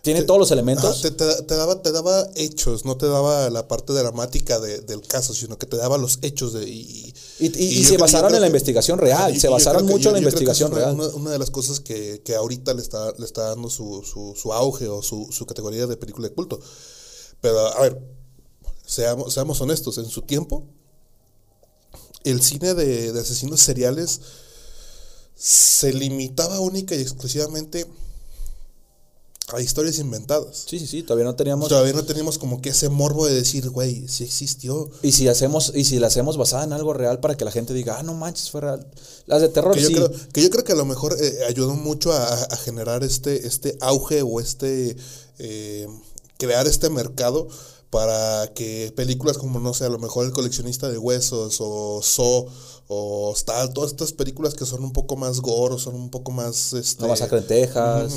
[0.00, 1.02] tiene todos los elementos.
[1.02, 5.02] Te, te- te daba, te daba hechos, no te daba la parte dramática de- del
[5.02, 6.66] caso, sino que te daba los hechos de...
[6.66, 10.14] Y, Y- y- y yo se basaron en la investigación real, se basaron mucho en
[10.14, 10.94] la investigación real.
[10.94, 14.34] Una, una de las cosas que, que ahorita le está, le está dando su, su,
[14.34, 16.58] su auge o su, su categoría de película de culto.
[17.42, 18.00] Pero, a ver,
[18.86, 20.64] seamos, seamos honestos, en su tiempo,
[22.24, 24.20] el cine de, de asesinos seriales
[25.38, 27.86] se limitaba única y exclusivamente
[29.52, 30.64] a historias inventadas.
[30.66, 31.68] Sí, sí, sí, todavía no teníamos...
[31.68, 34.90] Todavía no teníamos como que ese morbo de decir, güey, sí existió.
[35.00, 37.72] Y si hacemos, y si la hacemos basada en algo real para que la gente
[37.72, 38.86] diga, ah, no manches, fue real.
[39.26, 39.94] Las de terror Que yo, sí.
[39.94, 43.46] creo, que yo creo que a lo mejor eh, ayudó mucho a, a generar este,
[43.46, 44.96] este auge o este
[45.38, 45.86] eh,
[46.36, 47.48] crear este mercado
[47.90, 52.46] para que películas como, no sé, a lo mejor El coleccionista de huesos o So
[52.88, 56.72] o tal, todas estas películas que son un poco más gore, son un poco más...
[56.72, 58.12] Este, No masacre en Texas.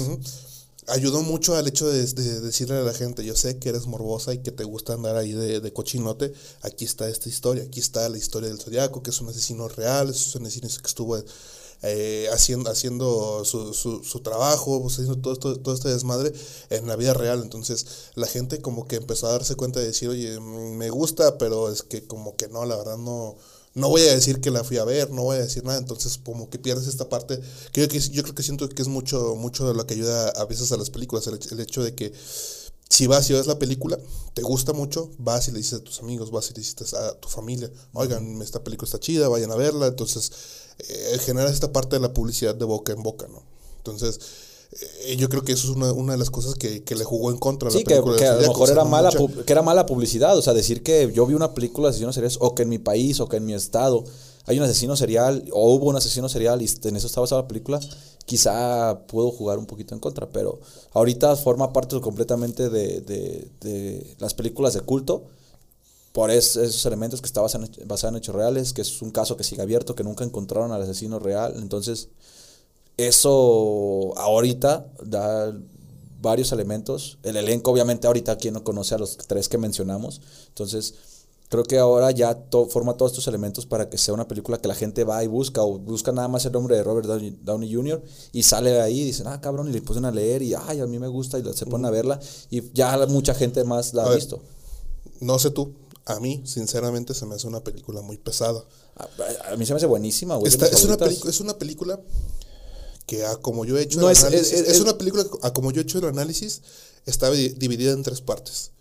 [0.88, 4.34] Ayudó mucho al hecho de, de decirle a la gente, yo sé que eres morbosa
[4.34, 8.10] y que te gusta andar ahí de, de cochinote, aquí está esta historia, aquí está
[8.10, 11.18] la historia del zodiaco, que es un asesino real, es un asesino que estuvo
[11.84, 16.34] eh, haciendo, haciendo su, su, su trabajo, pues, haciendo todo, esto, todo este desmadre
[16.72, 17.42] en la vida real.
[17.42, 21.72] Entonces la gente como que empezó a darse cuenta de decir, oye, me gusta, pero
[21.72, 23.36] es que como que no, la verdad no,
[23.74, 26.18] no voy a decir que la fui a ver, no voy a decir nada, entonces
[26.18, 27.40] como que pierdes esta parte,
[27.72, 30.30] que yo, que- yo creo que siento que es mucho, mucho de lo que ayuda
[30.30, 32.14] a veces a las películas, el, hecho de que
[32.90, 33.98] si vas y ves la película,
[34.34, 37.14] te gusta mucho, vas y le dices a tus amigos, vas y le dices a
[37.20, 40.32] tu familia, oigan, esta película está chida, vayan a verla, entonces
[40.80, 43.44] eh, generas esta parte de la publicidad de boca en boca, ¿no?
[43.78, 44.20] Entonces,
[45.18, 47.38] yo creo que eso es una, una de las cosas que, que le jugó en
[47.38, 48.18] contra a la Sí, que, película.
[48.18, 50.38] que a lo mejor era mala, mucha- que era mala publicidad.
[50.38, 52.78] O sea, decir que yo vi una película de asesinos seriales o que en mi
[52.80, 54.04] país o que en mi estado
[54.46, 57.48] hay un asesino serial o hubo un asesino serial y en eso estaba basada la
[57.48, 57.80] película,
[58.26, 60.30] quizá puedo jugar un poquito en contra.
[60.30, 60.60] Pero
[60.94, 65.24] ahorita forma parte completamente de, de- de las películas de culto
[66.14, 69.12] por es- esos elementos que está basado en, basado en hechos reales, que es un
[69.12, 71.54] caso que sigue abierto, que nunca encontraron al asesino real.
[71.58, 72.08] Entonces,
[72.98, 75.58] eso ahorita da
[76.22, 77.18] varios elementos.
[77.24, 80.22] El elenco, obviamente, ahorita quien no conoce a los tres que mencionamos.
[80.50, 80.94] Entonces,
[81.50, 84.68] creo que ahora ya to- forma todos estos elementos para que sea una película que
[84.68, 87.74] la gente va y busca, o busca nada más el nombre de Robert Downey, Downey
[87.74, 88.02] Jr.
[88.32, 90.80] y sale de ahí y dicen, ah, cabrón, y le ponen a leer y, ay,
[90.80, 92.20] a mí me gusta, y se ponen a verla,
[92.52, 94.20] y ya mucha gente más la A ha ver.
[94.20, 94.40] visto.
[95.20, 95.74] No sé tú,
[96.06, 98.64] a mí, sinceramente, se me hace una película muy pesada.
[98.96, 100.48] A, a mí se me hace buenísima, güey.
[100.52, 102.00] Esta- una es una película
[103.12, 105.26] que, a como yo he hecho No, el es- análisis, es- es, es- una película
[105.26, 106.62] que, a como yo he hecho el análisis,
[107.06, 108.72] está di- dividida en tres partes.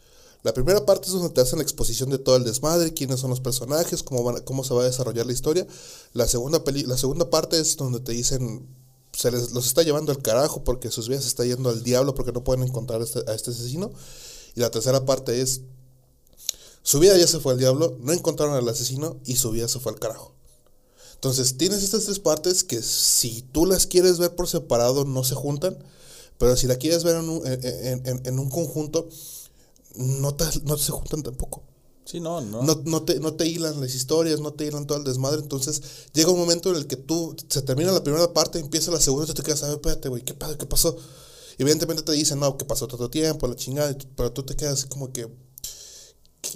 [0.44, 3.30] La primera parte es donde te hacen la exposición de todo el desmadre, quiénes son
[3.30, 5.66] los personajes, cómo, van cómo se va a desarrollar la historia.
[6.12, 8.66] La segunda, peli- la segunda parte es donde te dicen,
[9.12, 12.14] se les, los está llevando al carajo porque sus vidas se está yendo al diablo
[12.14, 13.90] porque no pueden encontrar este- a este asesino.
[14.54, 15.62] Y la tercera parte es,
[16.82, 19.80] su vida ya se fue al diablo, no encontraron al asesino y su vida se
[19.80, 20.34] fue al carajo.
[21.20, 25.34] Entonces, tienes estas tres partes que si tú las quieres ver por separado no se
[25.34, 25.76] juntan,
[26.38, 29.06] pero si la quieres ver en un, en, en- un conjunto,
[29.96, 31.62] no, te- no se juntan tampoco.
[32.06, 32.62] Sí, no, no.
[32.62, 35.42] No, no, te, no te hilan las historias, no te hilan todo el desmadre.
[35.42, 35.82] Entonces,
[36.14, 39.30] llega un momento en el que tú, se termina la primera parte, empieza la segunda,
[39.30, 40.96] y te quedas, a ver, espérate, güey, ¿qué, ¿qué pasó?
[41.58, 44.88] Evidentemente te dicen, no, que pasó tanto tiempo, la chingada, pero tú te quedas así
[44.88, 45.28] como que...
[46.41, 46.51] ¿qué-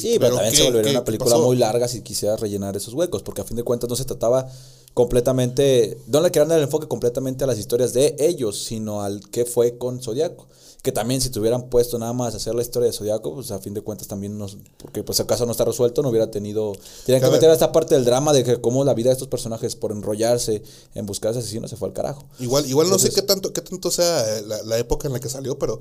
[0.00, 2.94] Sí, pero, también qué- se volvería qué- una película muy larga si quisiera rellenar esos
[2.94, 4.48] huecos, porque a fin de cuentas no se trataba
[4.94, 9.20] completamente, no le querían dar el enfoque completamente a las historias de ellos, sino al
[9.30, 10.46] que fue con Zodiaco.
[10.82, 13.50] Que también si te hubieran puesto nada más a hacer la historia de Zodiaco, pues
[13.50, 16.30] a fin de cuentas también nos, porque pues el caso no está resuelto, no hubiera
[16.30, 16.72] tenido,
[17.06, 19.28] tenían que A meter esta parte del drama de que cómo la vida de estos
[19.28, 20.62] personajes por enrollarse
[20.94, 22.26] en buscar a ese asesino se fue al carajo.
[22.38, 25.30] Igual, igual no sé qué tanto, qué tanto sea la, la época en la que
[25.30, 25.78] salió, pero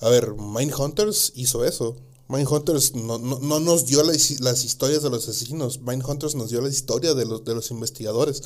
[0.00, 1.96] a ver, Mindhunters hizo eso.
[2.28, 5.80] Mindhunters no, no, no nos dio las, las historias de los asesinos.
[5.82, 8.42] Mindhunters nos dio la historia de los, de los investigadores.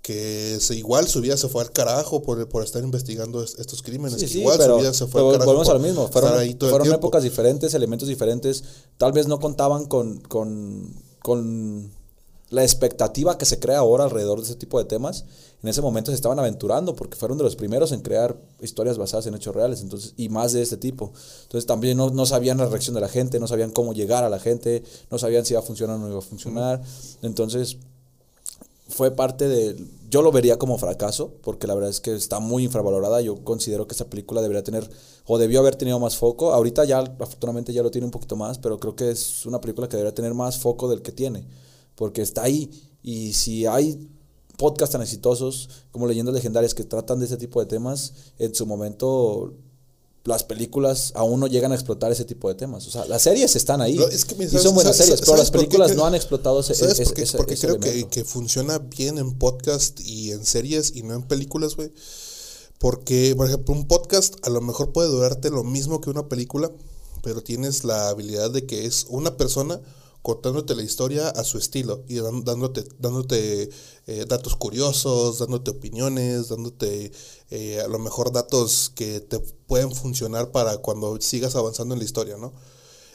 [0.00, 3.82] Que se, igual su vida se fue al carajo por, por estar investigando est- estos
[3.82, 4.20] crímenes.
[4.20, 5.46] Sí, que sí, igual pero, su vida se fue al carajo.
[5.46, 6.08] volvemos a por lo mismo.
[6.08, 8.62] Fueron, fueron épocas diferentes, elementos diferentes.
[8.96, 11.90] Tal vez no contaban con, con, con
[12.50, 15.24] la expectativa que se crea ahora alrededor de ese tipo de temas.
[15.62, 19.26] En ese momento se estaban aventurando porque fueron de los primeros en crear historias basadas
[19.26, 21.12] en hechos reales entonces y más de este tipo.
[21.42, 24.30] Entonces también no, no sabían la reacción de la gente, no sabían cómo llegar a
[24.30, 26.80] la gente, no sabían si iba a funcionar o no iba a funcionar.
[27.22, 27.76] Entonces
[28.88, 29.76] fue parte de...
[30.10, 33.20] Yo lo vería como fracaso, porque la verdad es que está muy infravalorada.
[33.20, 34.88] Yo considero que esta película debería tener,
[35.26, 36.54] o debió haber tenido más foco.
[36.54, 39.86] Ahorita ya, afortunadamente, ya lo tiene un poquito más, pero creo que es una película
[39.86, 41.46] que debería tener más foco del que tiene,
[41.98, 42.70] porque está ahí.
[43.02, 44.08] Y si hay
[44.56, 48.64] podcasts tan exitosos como Leyendas Legendarias que tratan de ese tipo de temas, en su
[48.64, 49.52] momento
[50.24, 52.86] las películas aún no llegan a explotar ese tipo de temas.
[52.86, 53.98] O sea, las series están ahí.
[54.12, 56.94] Es que, y son ¿sabes- buenas series, pero las películas no han explotado ese, ¿Sabes
[57.00, 60.32] ese- por qué, ese- por qué ese creo que, que funciona bien en podcast y
[60.32, 61.90] en series y no en películas, güey?
[62.78, 66.70] Porque, por ejemplo, un podcast a lo mejor puede durarte lo mismo que una película,
[67.22, 69.80] pero tienes la habilidad de que es una persona
[70.28, 73.70] contándote la historia a su estilo y dándote, dándote
[74.06, 77.12] eh, datos curiosos, dándote opiniones, dándote
[77.48, 82.04] eh, a lo mejor datos que te pueden funcionar para cuando sigas avanzando en la
[82.04, 82.52] historia, ¿no?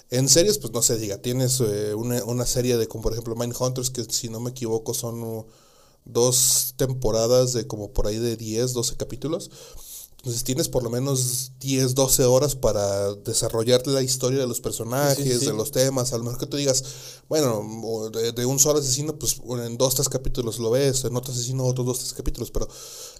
[0.09, 3.35] En series, pues no se diga, tienes eh, una, una serie de, como por ejemplo
[3.35, 5.45] Mindhunters, que si no me equivoco son uh,
[6.05, 9.51] dos temporadas de como por ahí de 10, 12 capítulos.
[10.23, 15.17] Entonces tienes por lo menos 10, 12 horas para desarrollar la historia de los personajes,
[15.17, 15.45] Sí, sí, sí.
[15.47, 16.13] de los temas.
[16.13, 16.81] A lo mejor que tú digas,
[17.27, 17.61] bueno,
[18.09, 21.65] de, de un solo asesino, pues en dos, tres capítulos lo ves, en otro asesino
[21.65, 22.51] otros dos, tres capítulos.
[22.51, 22.69] Pero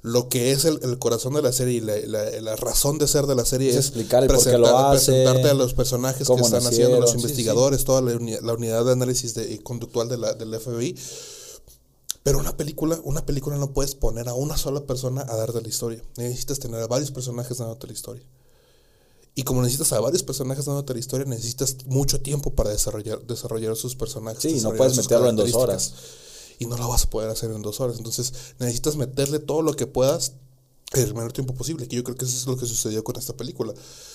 [0.02, 3.08] lo que es el, el corazón de la serie y la, la- la razón de
[3.10, 5.54] ser de la serie Es es, explicar el por qué lo presentar- hace, presentarte a
[5.56, 10.08] los personajes que están haciendo, los investigadores, toda la, la unidad de análisis de, conductual
[10.08, 10.96] de la, del FBI.
[12.24, 15.68] Pero una película, una película no puedes poner a una sola persona a darte la
[15.68, 16.02] historia.
[16.18, 18.24] Necesitas tener a varios personajes dándote la historia.
[19.36, 23.76] Y como necesitas a varios personajes dándote la historia, necesitas mucho tiempo para desarrollar, desarrollar
[23.76, 24.42] sus personajes.
[24.42, 26.02] Sí, no puedes meterlo en dos características.
[26.60, 27.98] Y no lo vas a poder hacer en dos horas.
[27.98, 30.34] Entonces necesitas meterle todo lo que puedas
[30.94, 33.36] el menor tiempo posible, que yo creo que eso es lo que sucedió con esta
[33.36, 33.74] película.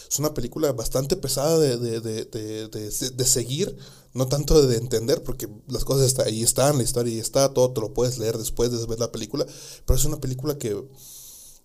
[0.08, 3.76] Es una película bastante pesada de, de, de, de seguir,
[4.18, 7.70] no tanto de entender, porque las cosas está, ahí están, la historia ahí está, todo
[7.72, 9.46] te lo puedes leer después de ver la película,
[9.86, 10.76] pero es una película que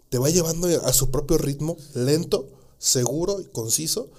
[0.09, 2.47] te va llevando a su propio ritmo, lento,
[2.77, 4.09] seguro y conciso,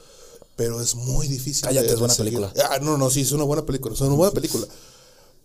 [0.56, 1.62] pero es muy difícil.
[1.64, 2.34] Cállate, de- es buena seguir.
[2.34, 2.52] película.
[2.70, 4.66] Ah, no, no, sí, es una buena película, es una buena película.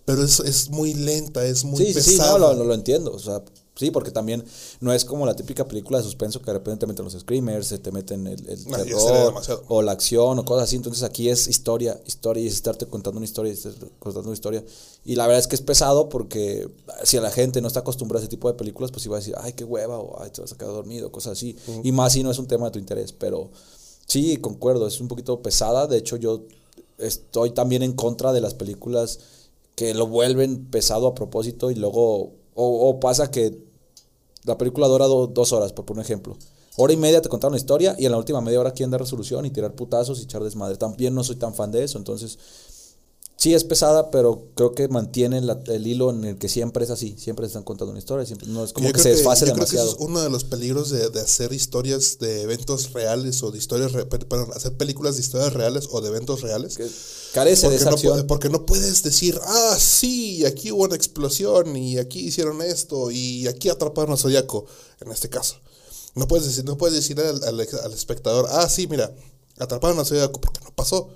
[0.05, 2.39] Pero es, es muy lenta, es muy Sí, sí, sí, pesada.
[2.39, 3.11] no, lo, lo entiendo.
[3.13, 3.43] O sea,
[3.79, 4.43] sí, porque también
[4.81, 7.67] no es como la típica película de suspenso que de repente te meten los screamers,
[7.67, 9.33] se te meten el, el terror
[9.67, 10.75] o la acción o cosas así.
[10.75, 13.53] Entonces aquí es historia, historia y es estarte contando una historia,
[13.99, 14.63] contando una historia.
[15.05, 16.69] Y la verdad es que es pesado porque
[17.03, 19.19] si a la gente no está acostumbrada a ese tipo de películas, pues iba a
[19.19, 21.55] decir, ay, qué hueva, o ay, te vas a quedar dormido, cosas así.
[21.83, 23.13] Y más si no es un tema de tu interés.
[23.13, 23.49] Pero
[24.05, 25.87] sí, concuerdo, es un poquito pesada.
[25.87, 26.43] De hecho, yo
[26.97, 29.19] estoy también en contra de las películas
[29.75, 33.68] que lo vuelven pesado a propósito y luego, o, o pasa que
[34.45, 36.37] la película dura do- dos horas, por un ejemplo.
[36.77, 39.01] Hora y media te contaron una historia y en la última media hora quieren dar
[39.01, 40.77] resolución y tirar putazos y echar desmadre.
[40.77, 42.37] También no soy tan fan de eso, entonces
[43.41, 46.89] sí es pesada, pero creo que mantiene la- el hilo en el que siempre es
[46.91, 49.53] así, siempre están contando una historia, siempre, no es como Yo que se desfase yo
[49.53, 49.91] creo que demasiado.
[49.91, 53.93] es uno de los peligros de, de hacer historias de eventos reales o de historias,
[53.93, 56.75] re- perdón, hacer películas de historias reales o de eventos reales.
[56.75, 56.85] Que
[57.33, 58.27] carece de Porque esa no, acción.
[58.27, 63.47] porque no puedes decir, ah, sí, aquí hubo una explosión y aquí hicieron esto y
[63.47, 64.65] aquí atraparon a Zodiaco,
[64.99, 65.55] en este caso.
[66.15, 69.15] No puedes decir, no puedes decir al, al- al espectador, ah, sí, mira,
[69.59, 71.07] atraparon a Zodiaco porque no pasó.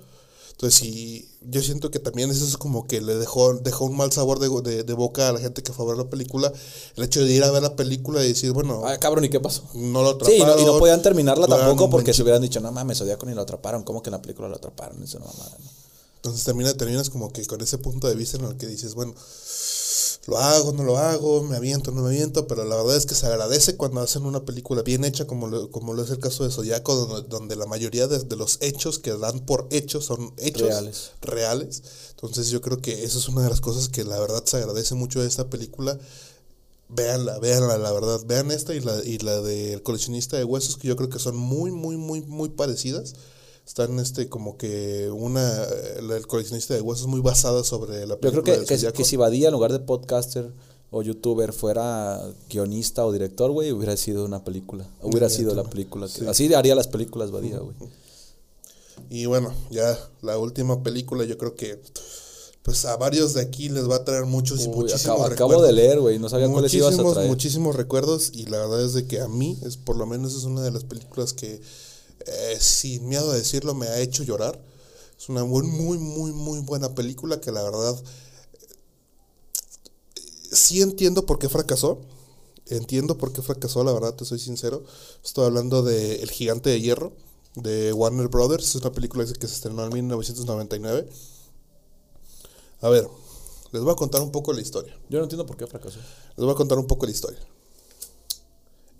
[0.54, 4.12] Entonces, sí, yo siento que también eso es como que le dejó, dejó un mal
[4.12, 6.52] sabor de, de- de boca a la gente que fue a ver la película.
[6.96, 9.40] El hecho de ir a ver la película y decir, bueno, Ah, cabrón, ¿y qué
[9.40, 9.64] pasó?
[9.74, 10.60] no lo Sí, y no, atraparon.
[10.62, 13.82] y no podían terminarla tampoco porque se hubieran dicho, no mames, Zodíaco ni lo atraparon,
[13.82, 15.02] ¿cómo que en la película lo atraparon?
[15.02, 15.70] Eso no mamada, ¿no?
[16.16, 19.12] Entonces termina, terminas como que con ese punto de vista en el que dices, bueno,
[20.26, 23.14] lo hago, no lo hago, me aviento, no me aviento, pero la verdad es que
[23.14, 26.44] se agradece cuando hacen una película bien hecha, como lo, como lo es el caso
[26.44, 30.32] de Zodiaco, donde, donde la mayoría de, de los hechos que dan por hechos son
[30.38, 31.10] hechos Reales.
[31.20, 31.82] reales.
[32.10, 34.94] Entonces yo creo que eso es una de las cosas que la verdad se agradece
[34.94, 35.98] mucho de esta película.
[36.88, 38.20] Véanla, véanla, la verdad.
[38.26, 41.36] Vean esta y la, y la del coleccionista de huesos, que yo creo que son
[41.36, 43.14] muy, muy, muy, muy parecidas.
[43.66, 48.44] Están este como que una del coleccionista de huesos muy basada sobre la Yo creo
[48.44, 50.52] película que, que, que si Badía en lugar de podcaster
[50.90, 54.86] o youtuber fuera guionista o director, güey, hubiera sido una película.
[55.02, 56.06] Hubiera sido la película.
[56.08, 57.74] que- Así haría las películas Badía, güey.
[59.10, 61.80] Y bueno, ya la última película yo creo que
[62.62, 65.50] pues a varios de aquí les va a traer muchos y muchísimos acabo, recuerdos.
[65.50, 67.28] acabo de leer, güey, no sabía cuáles ibas a traer.
[67.28, 70.44] muchísimos recuerdos y la verdad es de que a mí es por lo menos es
[70.44, 71.60] una de las películas que
[72.26, 74.62] eh, sin miedo a decirlo me ha hecho llorar.
[75.18, 77.96] Es una muy muy muy muy buena película que la verdad
[78.54, 80.20] eh,
[80.52, 82.00] sí entiendo por qué fracasó.
[82.66, 84.84] Entiendo por qué fracasó, la verdad, te soy sincero.
[85.22, 87.12] Estoy hablando de El Gigante de Hierro,
[87.56, 88.68] de Warner Brothers.
[88.68, 91.06] Es una película que se estrenó en 1999.
[92.80, 93.06] A ver,
[93.72, 94.98] les voy a contar un poco la historia.
[95.10, 95.98] Yo no entiendo por qué fracasó.
[95.98, 97.40] Les voy a contar un poco la historia.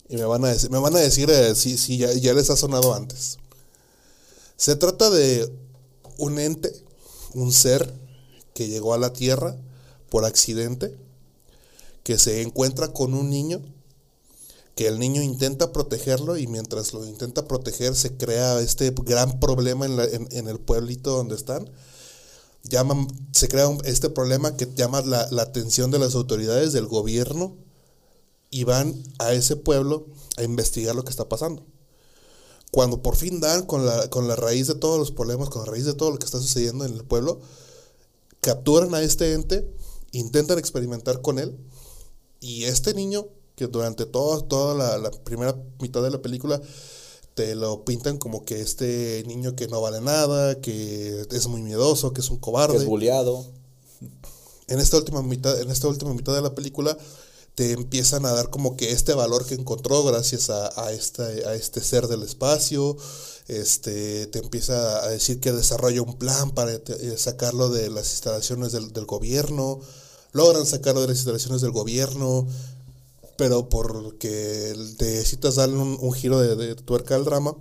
[0.09, 2.51] Y me van a decir, me van a decir eh, si, si ya, ya les
[2.51, 3.39] ha sonado antes.
[4.57, 5.51] Se trata de
[6.19, 6.73] un ente,
[7.35, 7.93] un ser
[8.55, 9.57] que llegó a la Tierra
[10.11, 10.97] por accidente,
[12.03, 13.63] que se encuentra con un niño,
[14.77, 19.87] que el niño intenta protegerlo y mientras lo intenta proteger se crea este gran problema
[19.87, 21.71] en, la- en- el pueblito donde están.
[22.65, 27.57] Llaman, se crea este problema que llama la, la atención de las autoridades del gobierno
[28.55, 31.67] y van a ese pueblo a investigar lo que está pasando.
[32.71, 35.73] Cuando por fin dan con la, con la raíz de todos los problemas, con la
[35.73, 37.41] raíz de todo lo que está sucediendo en el pueblo,
[38.41, 39.69] capturan a este ente,
[40.13, 41.59] intentan experimentar con él
[42.39, 43.27] y este niño,
[43.57, 46.63] que durante todo, toda la, la primera mitad de la película
[47.35, 52.13] te lo pintan como que este niño que no vale nada, que es muy miedoso,
[52.13, 52.85] que es un Que cobarde es
[54.67, 56.97] en esta última mitad, en esta última mitad de la película,
[57.55, 61.55] te empiezan a dar como que este valor que encontró gracias a, a, este, a
[61.55, 62.97] este ser del espacio.
[63.47, 68.11] Este, te empieza a decir que desarrolla un plan para te- eh, sacarlo de las
[68.11, 69.81] instalaciones del, del gobierno.
[70.33, 72.47] Logran sacarlo de las instalaciones del gobierno,
[73.37, 77.55] pero porque necesitas darle un, un giro de, de tuerca al drama,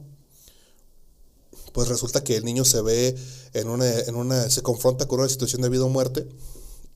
[1.71, 3.15] pues resulta que el niño se ve
[3.53, 6.27] en una, en una, se confronta con una situación de vida o muerte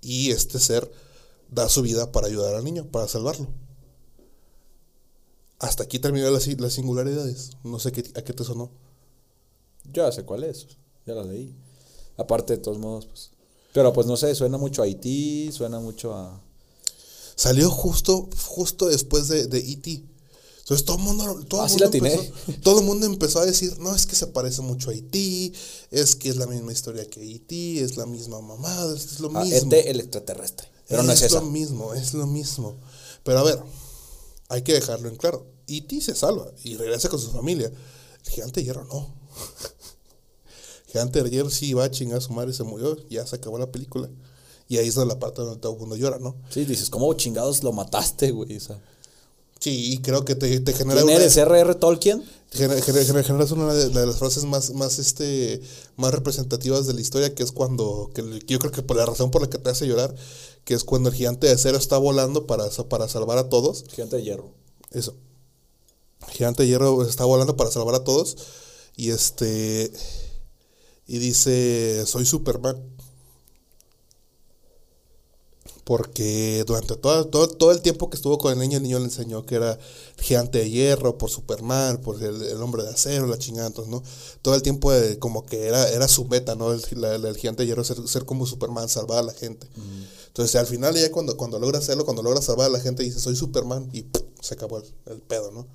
[0.02, 0.92] y este ser
[1.52, 3.48] da su vida para ayudar al niño, para salvarlo.
[5.60, 7.52] Hasta aquí terminan las, las singularidades.
[7.64, 8.70] No sé qué, a qué te sonó.
[9.86, 10.68] Yo ya sé cuál es,
[11.06, 11.56] ya la leí.
[12.18, 13.32] Aparte, de todos modos, pues.
[13.74, 16.42] Pero pues no sé, suena mucho a Haití, suena mucho a.
[17.36, 20.04] Salió justo, justo después de, de E.T.
[20.60, 23.80] Entonces todo el mundo, todo, el Así mundo empezó, todo el mundo empezó a decir,
[23.80, 25.54] no, es que se parece mucho a E.T.,
[25.92, 29.46] es que es la misma historia que E.T., es la misma mamada, es lo Ah,
[29.46, 29.72] mismo.
[29.74, 30.68] El extraterrestre.
[30.88, 31.40] Pero no es es esa.
[31.42, 32.76] lo mismo, es lo mismo.
[33.24, 33.60] Pero a ver,
[34.50, 35.46] hay que dejarlo en claro.
[35.68, 36.00] E.T.
[36.02, 37.72] se salva y regresa con su familia.
[38.26, 39.14] El gigante de hierro no.
[40.88, 42.98] El gigante de hierro sí va a chingar a su madre y se murió.
[43.10, 44.10] Ya se acabó la película.
[44.70, 46.36] Y ahí es la parte donde todo el mundo llora, ¿no?
[46.50, 48.58] Sí, dices, ¿cómo chingados lo mataste, güey?
[48.58, 48.82] O sea,
[49.60, 51.36] Sí, y creo que te, te genera ¿Quién eres?
[51.36, 51.74] ¿R.R.
[51.76, 52.24] Tolkien?
[52.54, 55.62] Gener- gener- gener- generas una de, de las frases más, más, este,
[55.96, 59.32] más representativas de la historia, que es cuando, que yo creo que por la razón
[59.32, 60.14] por la que te hace llorar,
[60.68, 63.86] que es cuando el gigante de acero está volando para, para salvar a todos.
[63.90, 64.52] Gigante de hierro.
[64.92, 65.16] Eso.
[66.28, 68.36] El gigante de hierro está volando para salvar a todos.
[68.98, 69.90] Y este.
[71.08, 72.84] Y dice: Soy Superman.
[75.86, 79.06] Porque durante todo, todo, todo el tiempo que estuvo con el niño, el niño le
[79.06, 79.80] enseñó que era
[80.20, 84.04] gigante de hierro, por Superman, por el, el hombre de acero, la chingada, entonces, ¿no?
[84.42, 86.74] Todo el tiempo de- como que era, era su meta, ¿no?
[86.74, 89.66] El, la- el gigante de hierro, ser, ser como Superman, salvar a la gente.
[90.38, 93.20] Entonces, al final, ya cuando, cuando logra hacerlo, cuando logra salvar a la gente, dice,
[93.20, 94.06] soy Superman, y
[94.40, 95.66] se acabó el, pedo, ¿no?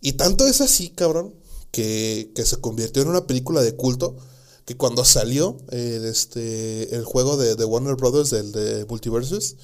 [0.00, 1.32] Y tanto es así, cabrón,
[1.70, 4.16] que, que se convirtió en una película de culto,
[4.64, 9.54] que cuando salió el, este, el juego de, Warner Brothers, del de Multiversus,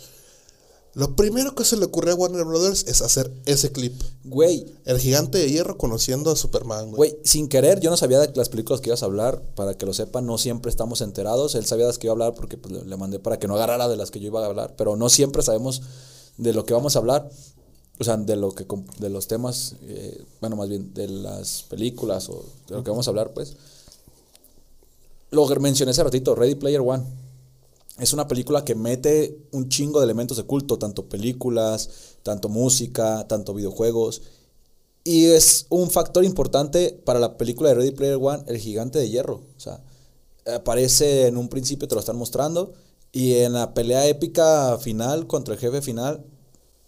[0.96, 3.92] lo primero que se le ocurrió a Warner Brothers es hacer ese clip.
[4.24, 7.10] Güey, El gigante de hierro conociendo a Superman, güey.
[7.10, 9.84] güey, sin querer, yo no sabía de las películas que ibas a hablar, para que
[9.84, 11.54] lo sepan, no siempre estamos enterados.
[11.54, 13.56] Él sabía de las que iba a hablar porque pues, le, mandé para que no
[13.56, 15.82] agarrara de las que yo iba a hablar, pero no siempre sabemos
[16.38, 17.28] de lo que vamos a hablar.
[17.98, 18.66] O sea, de lo que
[18.98, 23.06] de los temas, eh, bueno, más bien de las películas o de lo que vamos
[23.06, 23.54] a hablar, pues.
[25.30, 27.04] Lo mencioné hace ratito, Ready Player One.
[27.98, 31.88] Es una película que mete un chingo de elementos de culto, tanto películas,
[32.22, 34.22] tanto música, tanto videojuegos.
[35.02, 39.08] Y es un factor importante para la película de Ready Player One, el gigante de
[39.08, 39.36] hierro.
[39.56, 39.82] O sea,
[40.54, 42.74] aparece en un principio, te lo están mostrando,
[43.12, 46.24] y en la pelea épica final contra el jefe final,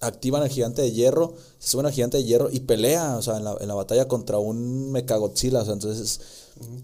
[0.01, 3.39] activan el gigante de hierro, se suben al gigante de hierro y pelea, o sea,
[3.39, 6.21] en la, en la batalla contra un Mechagodzilla, o sea, entonces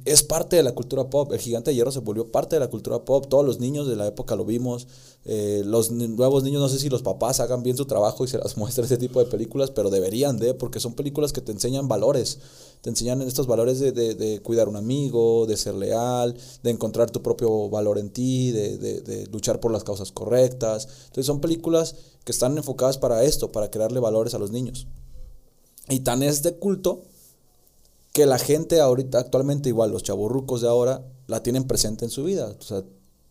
[0.04, 2.68] es parte de la cultura pop, el gigante de hierro se volvió parte de la
[2.68, 4.86] cultura pop, todos los niños de la época lo vimos,
[5.24, 8.38] eh, los nuevos niños, no sé si los papás hagan bien su trabajo y se
[8.38, 11.88] las muestren ese tipo de películas, pero deberían de, porque son películas que te enseñan
[11.88, 12.38] valores,
[12.82, 17.10] te enseñan estos valores de, de- cuidar a un amigo, de ser leal, de encontrar
[17.10, 20.86] tu propio valor en ti, de- de luchar por las causas correctas.
[21.06, 21.94] Entonces son películas
[22.24, 24.86] que están enfocadas para esto, para crearle valores a los niños.
[25.88, 27.04] Y tan es de culto
[28.14, 32.22] que la gente ahorita, actualmente igual, los chavorrucos de ahora, la tienen presente en su
[32.24, 32.56] vida.
[32.58, 32.82] O sea,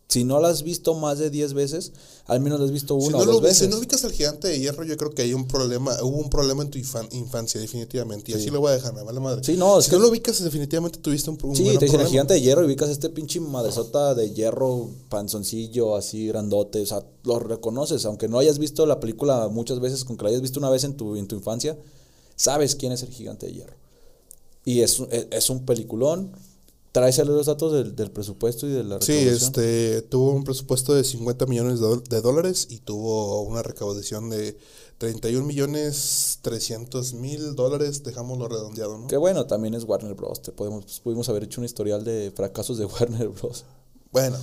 [0.08, 1.92] si no la has visto más de 10 veces,
[2.26, 3.68] al menos la has visto Si una no, o lo, dos si veces.
[3.70, 6.62] no ubicas al gigante de hierro, yo creo que hay un problema, hubo un problema
[6.62, 8.30] en tu infan- infancia, definitivamente.
[8.30, 9.42] Y así lo voy a dejar, me vale madre.
[9.42, 11.86] Sí, no, es si que- no lo ubicas, definitivamente tuviste un, un Sí, gran te
[11.86, 12.10] dicen el problema.
[12.10, 17.02] gigante de hierro y ubicas este pinche madresota de hierro, panzoncillo, así grandote, o sea,
[17.24, 20.60] lo reconoces, aunque no hayas visto la película muchas veces, con que la hayas visto
[20.60, 21.78] una vez en tu, en tu infancia,
[22.36, 23.76] sabes quién es el gigante de hierro.
[24.64, 26.32] Y es, un- es, un peliculón,
[26.92, 29.46] traes los datos del, del presupuesto y de la Sí, recaudación.
[29.48, 34.56] este, tuvo un presupuesto de 50 millones de, dólares y tuvo una recaudación de
[34.98, 39.06] 31 millones 300 mil dólares, dejámoslo redondeado, ¿no?
[39.08, 40.40] Que bueno, también es Warner Bros.
[40.40, 43.64] Te podemos, pudimos haber hecho un historial de fracasos de Warner Bros.
[44.12, 44.38] Bueno,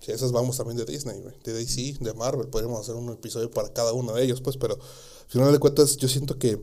[0.00, 3.72] si esas vamos también de Disney, de DC, de Marvel, podríamos hacer un episodio para
[3.72, 6.60] cada uno de ellos, pues, pero al final de cuentas yo siento que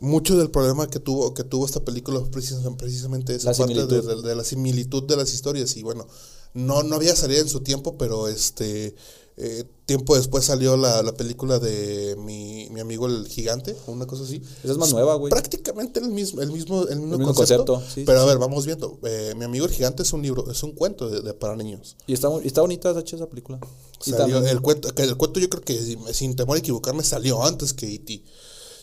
[0.00, 3.74] mucho del problema que tuvo que tuvo esta película fue precis- precisamente esa La parte
[3.74, 4.22] de, similitud.
[4.22, 6.06] de- de la similitud de las historias y bueno,
[6.54, 8.94] no, no había salido en su tiempo, pero este
[9.36, 14.24] eh, tiempo después salió la, la película de mi, mi amigo el gigante, una cosa
[14.24, 14.42] así.
[14.62, 15.30] Esa es más nueva, güey.
[15.30, 17.64] Prácticamente el mismo, el mismo, el mismo, mismo concepto.
[17.74, 18.28] concepto, sí, pero sí, a sí.
[18.28, 18.98] ver, vamos viendo.
[19.04, 21.96] Eh, mi amigo el gigante es un libro, es un cuento de, de- para niños.
[22.06, 23.58] Y está, está bonita, esa película.
[24.04, 27.02] Y Salió- también- el, cuento, el cuento yo creo que sin- sin temor a equivocarme
[27.02, 28.22] salió antes que E.T.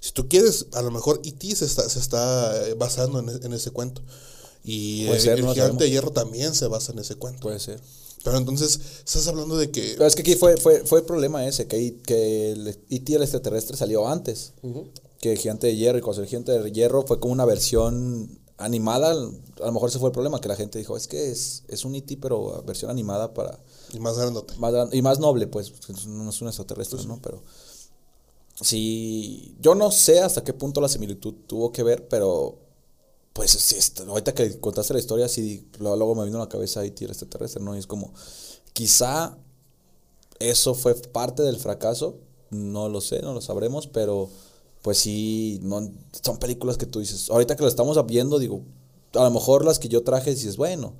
[0.02, 1.56] Si tú quieres, a lo mejor E.T.
[1.56, 4.02] se está, se está eh, basando en, e- en ese cuento.
[4.64, 7.41] Y ser, el no gigante de hierro también se basa en ese cuento.
[7.41, 7.80] Puede ser.
[8.24, 9.93] Pero entonces, estás hablando de que...
[9.93, 13.16] Pero es que aquí fue, fue, fue el problema ese, que, que el E.T.
[13.16, 14.52] el extraterrestre salió antes
[15.22, 15.98] que el Gigante de Hierro.
[16.00, 20.00] Y cuando el Gigante de Hierro fue como una versión animada, a lo mejor ese
[20.00, 22.18] fue el problema, que la gente dijo, es que es, es un E.T.
[22.22, 23.58] pero versión animada para...
[23.93, 24.56] Y más grandote.
[24.58, 25.72] Más, y más noble, pues,
[26.08, 27.22] no es un extraterrestre, ¿no?
[27.22, 27.41] Pero
[28.62, 32.60] sí, yo no sé hasta qué punto la similitud tuvo que ver, pero
[33.34, 36.86] pues sí, est- ahorita que contaste la historia, sí, luego me vino a la cabeza
[36.86, 37.05] E.T.
[37.05, 37.76] el extraterrestre, ¿no?
[37.76, 38.14] Y es como,
[38.74, 39.38] quizá
[40.39, 42.18] eso fue parte del fracaso,
[42.51, 44.30] no lo sé, no lo sabremos, pero
[44.82, 45.91] pues sí, no,
[46.24, 48.62] son películas que tú dices, ahorita que lo estamos viendo, digo,
[49.14, 50.93] a lo mejor las que yo traje dices, bueno,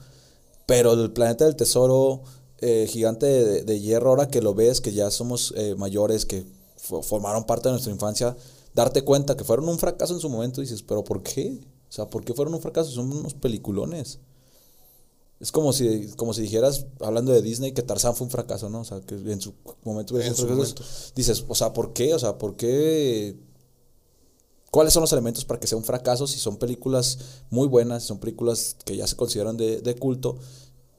[0.66, 2.24] pero el planeta del tesoro,
[2.60, 3.28] eh, gigante
[3.64, 6.45] de, hierro, ahora que lo ves, que ya somos eh, mayores, que
[7.03, 8.35] formaron parte de nuestra infancia,
[8.73, 11.59] darte cuenta que fueron un fracaso en su momento, dices, pero ¿por qué?
[11.89, 12.91] O sea, ¿por qué fueron un fracaso?
[12.91, 14.19] Son unos peliculones.
[15.39, 18.81] Es como si, como si dijeras, hablando de Disney, que Tarzán fue un fracaso, ¿no?
[18.81, 20.83] O sea, que en su momento, en su momento.
[21.15, 22.13] dices, o sea, ¿por qué?
[22.13, 23.38] O sea, ¿por qué?
[24.71, 27.19] ¿Cuáles son los elementos para que sea un fracaso si son películas
[27.49, 30.38] muy buenas, si son películas que ya se consideran de, de culto,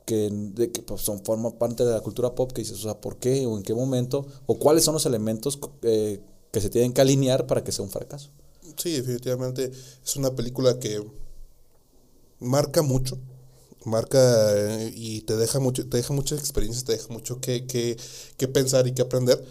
[0.08, 2.98] que, de, que pues, son, forman parte de la cultura pop, que dices, o sea,
[2.98, 4.26] ¿por qué o en qué momento?
[4.46, 6.18] ¿O cuáles son los elementos eh,
[6.50, 8.30] que se tienen que alinear para que sea un fracaso?
[8.78, 9.70] Sí, definitivamente
[10.04, 11.04] es una película que
[12.40, 13.18] marca mucho,
[13.84, 14.18] marca
[14.56, 17.98] eh, y te deja mucho, te deja muchas experiencias, te deja mucho que, que,
[18.38, 19.44] que pensar y que aprender.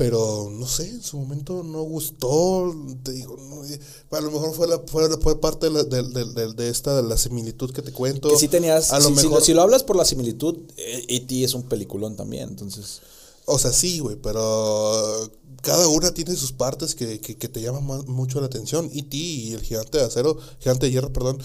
[0.00, 2.74] Pero no sé, en su momento no gustó.
[3.02, 3.36] Te digo,
[3.68, 3.78] eh,
[4.12, 4.78] a lo mejor fue, la,
[5.18, 8.30] fue, parte de, de, de, esta, de la similitud que te cuento.
[8.30, 8.94] Que sí tenías.
[8.94, 11.44] A lo mejor, si, lo hablas por la similitud, E.T.
[11.44, 13.02] es un peliculón también, entonces.
[13.46, 15.30] O sea, sí, güey, pero
[15.62, 18.90] cada una tiene sus partes que, que, que te llaman mucho la atención.
[18.92, 19.16] E.T.
[19.16, 21.42] y el gigante de acero, gigante de hierro, perdón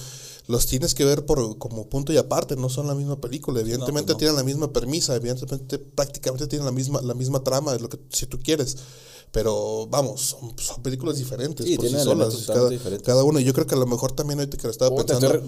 [0.48, 3.62] los tienes que ver por como punto y aparte, no son la misma película.
[3.62, 7.82] Evidentemente pues tienen la misma premisa, evidentemente prácticamente tienen la misma, la misma trama, es
[7.82, 8.78] lo que si tú quieres.
[9.32, 12.46] Pero vamos, son, películas diferentes por sí solas.
[12.46, 12.70] Cada,
[13.00, 13.42] cada, una.
[13.42, 15.42] Y yo creo que a lo mejor también ahorita que lo estaba pensando.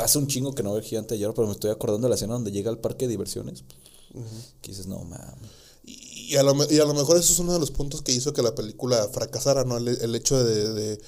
[0.00, 2.32] hace un chingo que no veo Gigante ayer, pero me estoy acordando de la escena
[2.34, 3.64] donde llega al parque de diversiones.
[4.60, 5.50] Que dices, no mames.
[6.28, 8.32] Y, a lo, y a lo mejor eso es uno de los puntos que hizo
[8.32, 9.76] que la película fracasara, ¿no?
[9.76, 10.98] El, hecho de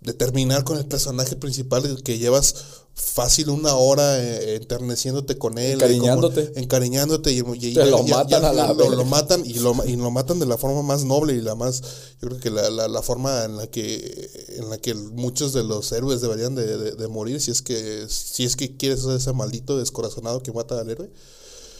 [0.00, 2.54] de terminar con el personaje principal que llevas
[2.94, 5.74] fácil una hora eh, enterneciéndote con él.
[5.74, 6.52] Encariñándote.
[6.56, 7.42] encariñándote y,
[7.74, 10.82] lo matan a la lo, lo, matan y lo, y lo matan de la forma
[10.82, 11.82] más noble y la más,
[12.22, 15.64] yo creo que la, la, la forma en la que en la que muchos de
[15.64, 19.32] los héroes deberían de, de, morir si es que si es que quieres ser ese
[19.32, 21.10] maldito descorazonado que mata al héroe.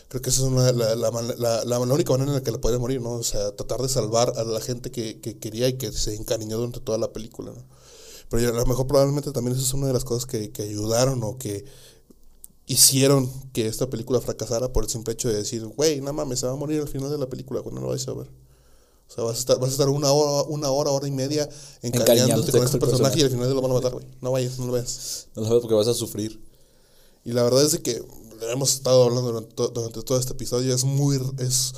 [0.09, 2.78] Creo que esa es una, la, la, la, única manera en la que le puede
[2.78, 3.14] morir, ¿no?
[3.14, 6.59] O sea, tratar de salvar a la gente que, que quería y que se encariñó
[6.59, 7.64] durante toda la película, ¿no?
[8.28, 11.22] Pero a lo mejor probablemente también eso es una de las cosas que, que ayudaron
[11.22, 11.64] o que
[12.66, 16.46] hicieron que esta película fracasara por el simple hecho de decir, güey, no mames, se
[16.46, 18.28] va a morir al final de la película cuando no lo vais a ver.
[19.09, 21.48] O sea, vas a estar, vas a estar una hora, una hora, hora y media
[21.82, 24.07] encariñándote con este personaje, y al final lo van a matar, güey.
[24.20, 25.28] No vayas, no lo veas.
[25.36, 26.40] No lo veas porque vas a sufrir.
[27.24, 28.04] Y la verdad es que
[28.51, 31.72] hemos estado hablando durante, durante todo este episodio, es muy, es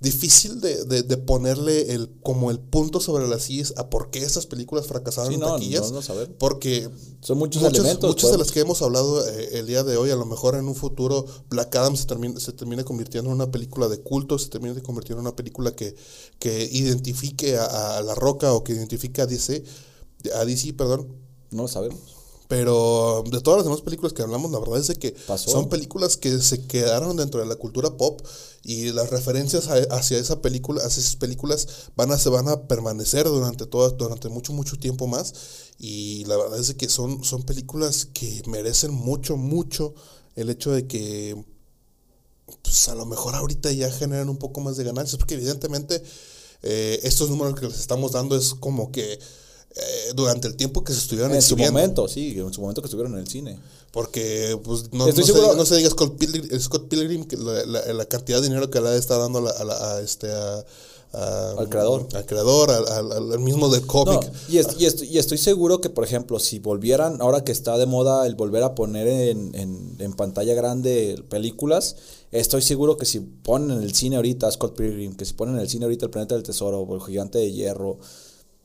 [0.00, 4.20] difícil de, de, de, ponerle el como el punto sobre las IES a por qué
[4.20, 5.92] estas películas fracasaron en taquillas.
[6.38, 6.88] porque
[7.20, 8.08] son muchos elementos.
[8.08, 10.66] Muchas de las que hemos hablado eh, el día de hoy, a lo mejor en
[10.66, 14.48] un futuro Black Adam se termine, se termine convirtiendo en una película de culto, se
[14.48, 15.94] termine convirtiendo en una película que,
[16.38, 19.62] que identifique a, a, La Roca o que identifique a DC,
[20.34, 21.14] a DC, perdón.
[21.50, 22.19] No lo sabemos.
[22.50, 26.36] Pero de todas las demás películas que hablamos, la verdad es que son películas que
[26.40, 28.20] se quedaron dentro de la cultura pop
[28.64, 33.26] y las referencias hacia esa película, hacia esas películas van a se van a permanecer
[33.26, 35.32] durante todo, durante mucho mucho tiempo más.
[35.78, 39.94] Y la verdad es que son son películas que merecen mucho mucho
[40.34, 41.40] el hecho de que
[42.62, 46.02] pues a lo mejor ahorita ya generan un poco más de ganancias porque evidentemente
[46.64, 49.20] eh, estos números que les estamos dando es como que
[49.76, 52.86] eh, durante el tiempo que se estuvieron en su momento, sí, en su momento que
[52.86, 53.58] estuvieron en el cine.
[53.92, 58.04] Porque, pues, no, no, se, no se, diga Scott Pilgrim, Scott Pilgrim que la, la,
[58.06, 60.64] cantidad de dinero que le está dando a, a, a este, a,
[61.12, 62.08] al creador.
[62.14, 64.20] Al creador, al, al, mismo del cómic.
[64.48, 67.86] y, y, estoy, y, estoy, seguro que, por ejemplo, si volvieran, ahora que está de
[67.86, 71.96] moda el volver a poner en, en, en pantalla grande películas,
[72.32, 75.60] estoy seguro que si ponen en el cine ahorita Scott Pilgrim, que si ponen en
[75.60, 77.98] el cine ahorita El Planeta del Tesoro o El Gigante de Hierro,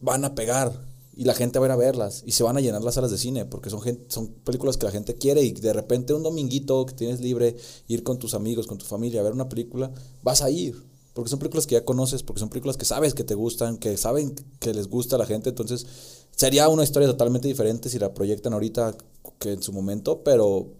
[0.02, 2.62] van a pegar y la gente va a ir a verlas y se van a
[2.62, 5.52] llenar las salas de cine porque son, gente, son películas que la gente quiere y
[5.52, 7.56] de repente un dominguito que tienes libre,
[7.88, 9.92] ir con tus amigos, con tu familia a ver una película,
[10.24, 10.76] vas a ir.
[11.14, 13.96] Porque son películas que ya conoces, porque son películas que sabes que te gustan, que
[13.96, 15.48] saben que les gusta a la gente.
[15.48, 15.88] Entonces,
[16.36, 18.98] sería una historia totalmente diferente si la proyectan ahorita
[19.40, 20.74] que en su momento, pero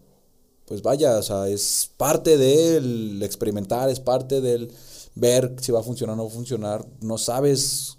[0.66, 4.74] pues vaya, o sea, es parte del experimentar, es parte del
[5.16, 6.86] ver si va a funcionar o no va a funcionar.
[7.00, 7.95] No sabes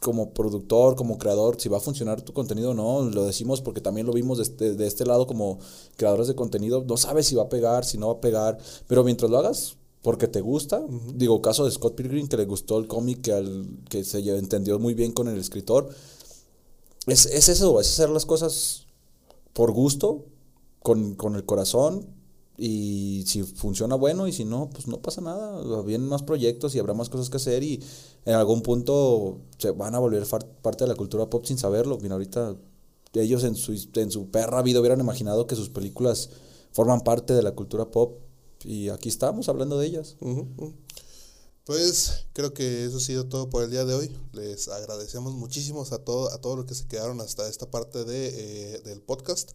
[0.00, 3.80] como productor, como creador, si va a funcionar tu contenido o no, lo decimos porque
[3.80, 5.58] también lo vimos de este, de este lado como
[5.96, 9.04] creadores de contenido, no sabes si va a pegar, si no va a pegar, pero
[9.04, 12.86] mientras lo hagas porque te gusta, digo, caso de Scott Pilgrim que le gustó el
[12.86, 15.88] cómic, que, al, que se entendió muy bien con el escritor,
[17.06, 18.86] es, es eso, es hacer las cosas
[19.52, 20.26] por gusto,
[20.82, 22.06] con, con el corazón,
[22.58, 25.82] Y si funciona, bueno, y si no, pues no pasa nada.
[25.82, 27.82] Vienen más proyectos y habrá más cosas que hacer y
[28.24, 30.26] en algún punto se van a volver
[30.62, 31.98] parte de la cultura pop sin saberlo.
[31.98, 32.56] Mira, ahorita
[33.14, 36.30] ellos en su, en su perra vida hubieran imaginado que sus películas
[36.72, 38.18] forman parte de la cultura pop
[38.64, 40.16] y aquí estamos hablando de ellas.
[41.64, 44.16] Pues creo que eso ha sido todo por el día de hoy.
[44.32, 48.74] Les agradecemos muchísimo a, todo, a todos los que se quedaron hasta esta parte de,
[48.74, 49.50] eh, del podcast.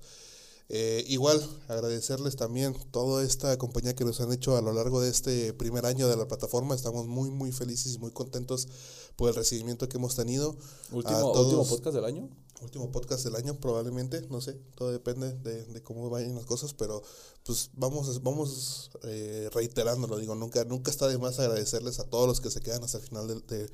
[0.73, 5.10] Eh, igual agradecerles también toda esta compañía que nos han hecho a lo largo de
[5.10, 6.73] este primer año de la plataforma.
[6.76, 8.69] Estamos muy muy felices y muy contentos
[9.18, 10.56] por el recibimiento que hemos tenido.
[10.93, 12.30] Último, todos- último podcast del año.
[12.61, 16.73] último podcast del año probablemente, no sé, todo depende de, de cómo vayan las cosas,
[16.76, 17.02] pero
[17.43, 22.39] pues vamos, vamos eh, reiterándolo, digo, nunca, nunca está de más agradecerles a todos los
[22.39, 23.68] que se quedan hasta el final del- de,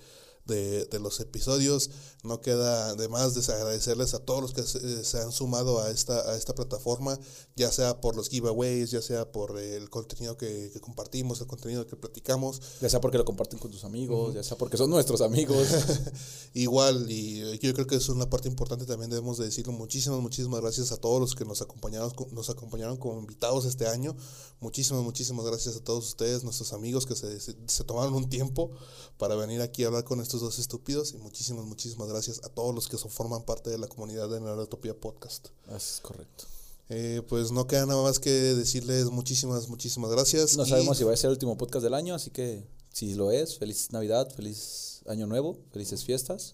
[0.48, 1.90] de, de los episodios,
[2.24, 6.32] no queda de más desagradecerles a todos los que se, se han sumado a esta,
[6.32, 7.20] a esta plataforma,
[7.56, 11.86] ya sea por los giveaways, ya sea por el contenido que, que compartimos, el contenido
[11.86, 15.22] que platicamos, Ya sea porque lo comparten con tus amigos, ya sea porque son nuestros
[15.22, 15.68] amigos.
[16.54, 19.74] Igual, y yo creo que eso es una parte importante también debemos de decirlo.
[19.74, 24.16] Muchísimas, muchísimas gracias a todos los que nos acompañaron, nos acompañaron como invitados este año.
[24.60, 28.72] Muchísimas, muchísimas gracias a todos ustedes, nuestros amigos que se, se, se tomaron un tiempo
[29.18, 31.14] para venir aquí a hablar con estos dos estúpidos.
[31.14, 34.40] Y muchísimas, muchísimas gracias a todos los que son, forman parte de la comunidad de
[34.40, 35.48] Neurotopía Podcast.
[35.76, 36.46] es correcto.
[36.90, 40.56] Eh, pues no queda nada más que decirles muchísimas, muchísimas gracias.
[40.56, 43.14] No y- sabemos si va a ser el último podcast del año, así que si
[43.16, 46.54] lo es, feliz Navidad, feliz Año Nuevo, felices fiestas.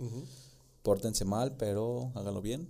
[0.81, 2.68] Pórtense mal, pero háganlo bien.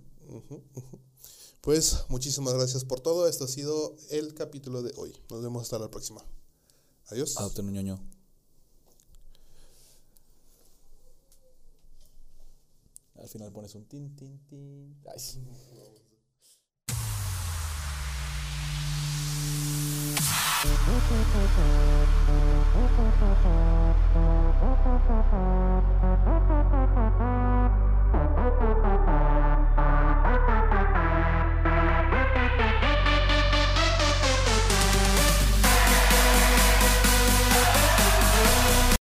[1.62, 3.26] Pues muchísimas gracias por todo.
[3.26, 5.14] Esto ha sido el capítulo de hoy.
[5.30, 6.22] Nos vemos hasta la próxima.
[7.08, 7.36] Adiós.
[7.38, 8.13] Adopten un ñoño.
[13.24, 15.00] Al final pones un tin, tin, tin.